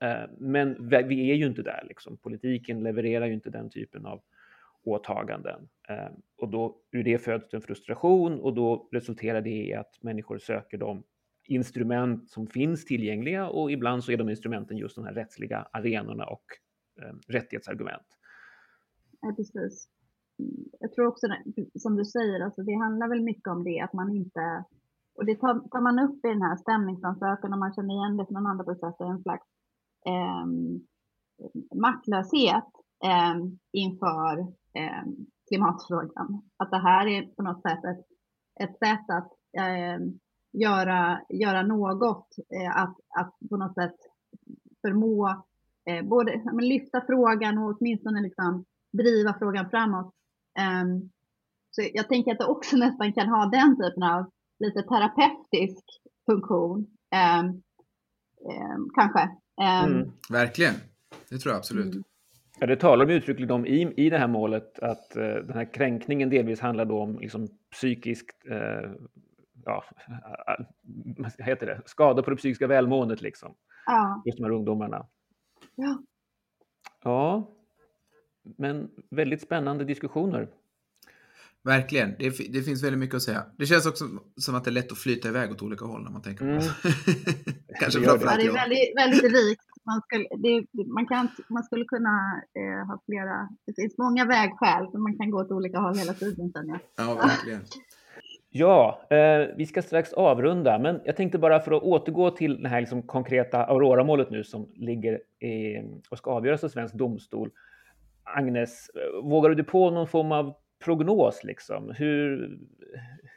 [0.00, 2.16] Eh, men vi är ju inte där, liksom.
[2.16, 4.22] politiken levererar ju inte den typen av
[4.84, 5.68] åtaganden.
[5.88, 10.38] Eh, och då ur det föds en frustration och då resulterar det i att människor
[10.38, 11.02] söker de
[11.44, 16.24] instrument som finns tillgängliga och ibland så är de instrumenten just de här rättsliga arenorna
[16.24, 16.44] och
[17.02, 18.06] eh, rättighetsargument.
[19.20, 19.95] Ja, precis.
[20.80, 21.26] Jag tror också,
[21.78, 24.64] som du säger, alltså det handlar väl mycket om det, att man inte...
[25.14, 28.26] Och det tar, tar man upp i den här stämningsansökan och man känner igen det
[28.26, 29.46] från andra processer, en slags
[30.06, 30.46] eh,
[31.74, 32.64] maktlöshet
[33.04, 33.36] eh,
[33.72, 34.38] inför
[34.74, 35.02] eh,
[35.48, 36.42] klimatfrågan.
[36.56, 38.06] Att det här är på något sätt ett,
[38.60, 39.98] ett sätt att eh,
[40.52, 43.96] göra, göra något, eh, att, att på något sätt
[44.82, 45.44] förmå
[45.90, 50.15] eh, både men lyfta frågan och åtminstone liksom driva frågan framåt.
[50.58, 51.10] Um,
[51.70, 55.84] så jag tänker att det också nästan kan ha den typen av lite terapeutisk
[56.26, 56.86] funktion.
[57.40, 59.30] Um, um, kanske.
[59.60, 60.74] Mm, verkligen,
[61.28, 61.94] det tror jag absolut.
[61.94, 62.04] Mm.
[62.58, 65.72] Ja, det talar de uttryckligen om i, i det här målet att uh, den här
[65.74, 68.92] kränkningen delvis handlar då om liksom, psykiskt uh,
[69.64, 69.84] ja,
[71.16, 73.54] vad heter det, skada på det psykiska välmåendet liksom.
[73.86, 74.22] Ja.
[74.26, 75.06] Just de här ungdomarna.
[75.74, 76.02] Ja.
[77.02, 77.55] Ja,
[78.56, 80.48] men väldigt spännande diskussioner.
[81.66, 83.42] Verkligen, det, det, finns väldigt mycket att säga.
[83.56, 84.04] Det känns också
[84.36, 86.50] som att det är lätt att flyta iväg åt olika håll när man tänker på
[86.50, 86.62] mm.
[87.80, 88.06] Kanske det.
[88.06, 89.62] Ja, det är väldigt, väldigt rikt.
[89.84, 94.90] Man skulle, det, man, kan, man skulle kunna eh, ha flera, det finns många vägskäl,
[94.92, 96.52] så man kan gå åt olika håll hela tiden.
[96.52, 96.78] Sen, ja.
[96.96, 97.60] ja, verkligen.
[98.50, 102.68] Ja, eh, vi ska strax avrunda, men jag tänkte bara för att återgå till det
[102.68, 105.14] här liksom konkreta Aurora-målet nu som ligger
[105.46, 107.50] i, och ska avgöras av svensk domstol.
[108.26, 108.90] Agnes,
[109.22, 110.54] vågar du på någon form av
[110.84, 111.44] prognos?
[111.44, 111.90] Liksom?
[111.90, 112.58] Hur,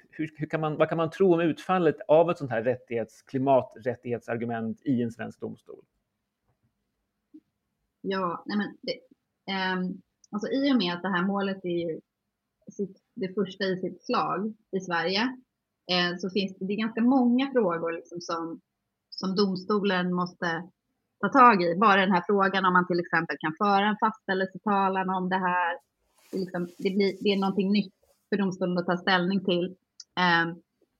[0.10, 3.22] hur, hur, kan man, vad kan man tro om utfallet av ett sånt här rättighets,
[3.22, 5.86] klimaträttighetsargument i en svensk domstol?
[8.02, 9.00] Ja, nej men det,
[9.54, 12.00] um, alltså i och med att det här målet är
[12.72, 15.22] sitt, det första i sitt slag i Sverige
[15.92, 18.62] eh, så finns det, det är ganska många frågor liksom som,
[19.10, 20.70] som domstolen måste
[21.22, 21.76] ta tag i.
[21.76, 25.78] Bara den här frågan om man till exempel kan föra en fastställelsetalan om det här.
[26.32, 27.93] Det, liksom, det, blir, det är någonting nytt
[28.30, 29.65] för domstolen att ta ställning till,
[30.20, 30.45] eh,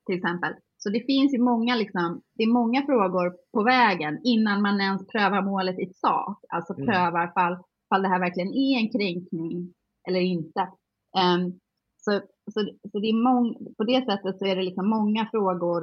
[0.06, 0.54] till exempel.
[0.78, 5.08] Så det finns ju många, liksom, det är många frågor på vägen innan man ens
[5.08, 6.38] prövar målet i sak.
[6.50, 6.86] Alltså mm.
[6.88, 7.58] prövar fall,
[7.90, 9.74] fall det här verkligen är en kränkning
[10.08, 10.62] eller inte.
[11.18, 11.60] Um,
[11.98, 12.12] så,
[12.54, 12.60] så,
[12.92, 15.82] så det är mång, på det sättet så är det liksom många frågor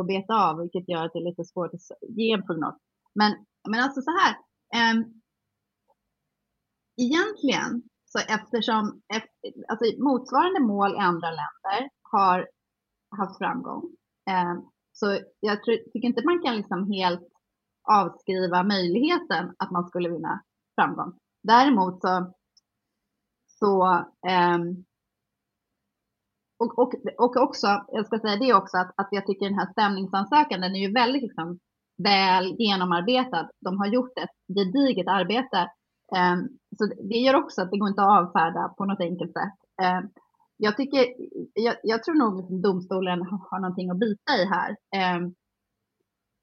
[0.00, 2.74] att, beta av, vilket gör att det är lite svårt att ge en prognos.
[3.14, 4.36] Men, men alltså så här.
[4.94, 5.20] Um,
[6.96, 9.02] egentligen, så eftersom
[9.68, 12.48] alltså motsvarande mål i andra länder har
[13.16, 13.82] haft framgång.
[14.30, 17.28] Um, så jag tror, tycker inte man kan liksom helt
[17.88, 20.42] avskriva möjligheten att man skulle vinna
[20.74, 21.18] framgång.
[21.42, 22.34] Däremot så,
[23.46, 23.84] så
[24.54, 24.84] um,
[26.58, 29.72] och, och, och också, jag ska säga det också, att, att jag tycker den här
[29.72, 31.58] stämningsansökan, den är ju väldigt liksom,
[32.02, 33.48] väl genomarbetad.
[33.60, 35.70] De har gjort ett gediget arbete.
[36.16, 36.48] Ehm,
[36.78, 39.58] så det gör också att det går inte att avfärda på något enkelt sätt.
[39.82, 40.08] Ehm,
[40.56, 41.06] jag, tycker,
[41.54, 44.76] jag, jag, tror nog att domstolen har någonting att bita i här.
[44.96, 45.34] Ehm,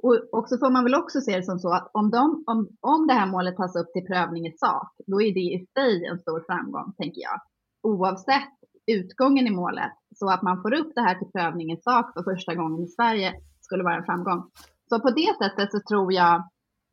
[0.03, 2.67] och, och så får man väl också se det som så att om, de, om,
[2.81, 6.05] om det här målet tas upp till prövning i sak, då är det i sig
[6.05, 7.39] en stor framgång, tänker jag.
[7.83, 8.57] Oavsett
[8.91, 12.23] utgången i målet så att man får upp det här till prövning i sak för
[12.23, 14.51] första gången i Sverige skulle vara en framgång.
[14.89, 16.35] Så på det sättet så tror jag,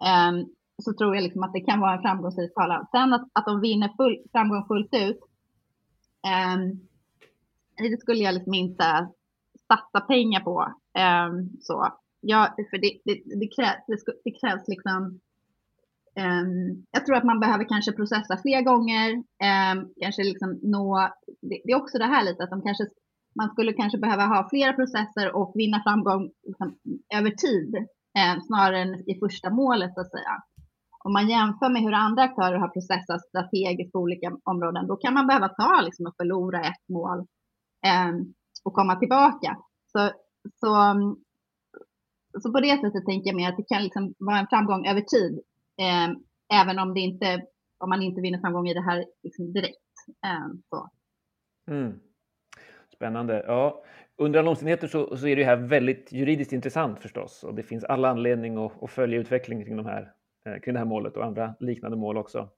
[0.05, 0.33] eh,
[0.83, 2.87] så tror jag liksom att det kan vara en framgångsrik talan.
[2.91, 5.19] Sen att, att de vinner full, framgång fullt ut,
[6.27, 6.57] eh,
[7.91, 9.09] det skulle jag liksom inte
[9.69, 10.75] satsa pengar på.
[10.99, 11.29] Eh,
[11.61, 11.89] så.
[12.21, 15.21] Ja, för det, det, det, krävs, det, det krävs liksom
[16.21, 21.11] Um, jag tror att man behöver kanske processa fler gånger, um, kanske liksom nå,
[21.43, 22.85] det, det, är också det här lite att de kanske,
[23.35, 26.78] man skulle kanske behöva ha flera processer och vinna framgång liksom,
[27.14, 27.74] över tid
[28.18, 30.43] eh, snarare än i första målet så att säga.
[31.05, 35.14] Om man jämför med hur andra aktörer har processat strategiskt på olika områden, då kan
[35.14, 37.18] man behöva ta liksom, och förlora ett mål
[37.87, 38.12] eh,
[38.64, 39.57] och komma tillbaka.
[39.93, 40.11] Så,
[40.61, 40.70] så,
[42.43, 45.01] så på det sättet tänker jag mer att det kan liksom vara en framgång över
[45.01, 45.41] tid
[45.80, 46.11] Eh,
[46.61, 47.47] även om, det inte,
[47.78, 49.95] om man inte vinner framgång i det här liksom direkt.
[50.26, 50.91] Eh, så.
[51.70, 52.01] Mm.
[53.05, 53.45] Spännande.
[53.47, 53.85] Ja,
[54.17, 57.85] under alla omständigheter så, så, är det här väldigt juridiskt intressant förstås och det finns
[57.85, 60.13] alla anledning att, att följa utvecklingen kring, de här,
[60.47, 62.49] eh, kring det här målet och andra liknande mål också.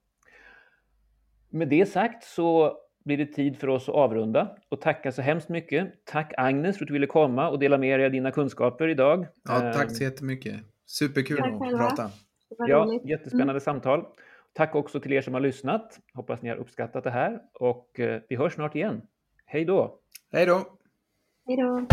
[1.51, 5.49] Med det sagt så blir det tid för oss att avrunda och tacka så hemskt
[5.49, 6.05] mycket.
[6.05, 9.27] Tack Agnes för att du ville komma och dela med dig av dina kunskaper idag.
[9.45, 10.55] Ja, tack så jättemycket.
[10.87, 12.11] Superkul tack att prata.
[12.59, 13.61] Ja, jättespännande mm.
[13.61, 14.05] samtal.
[14.53, 16.01] Tack också till er som har lyssnat.
[16.15, 19.03] Hoppas ni har uppskattat det här och eh, vi hörs snart igen.
[19.47, 20.01] Hej då!
[20.33, 20.67] Hej då!
[21.47, 21.87] Hej då!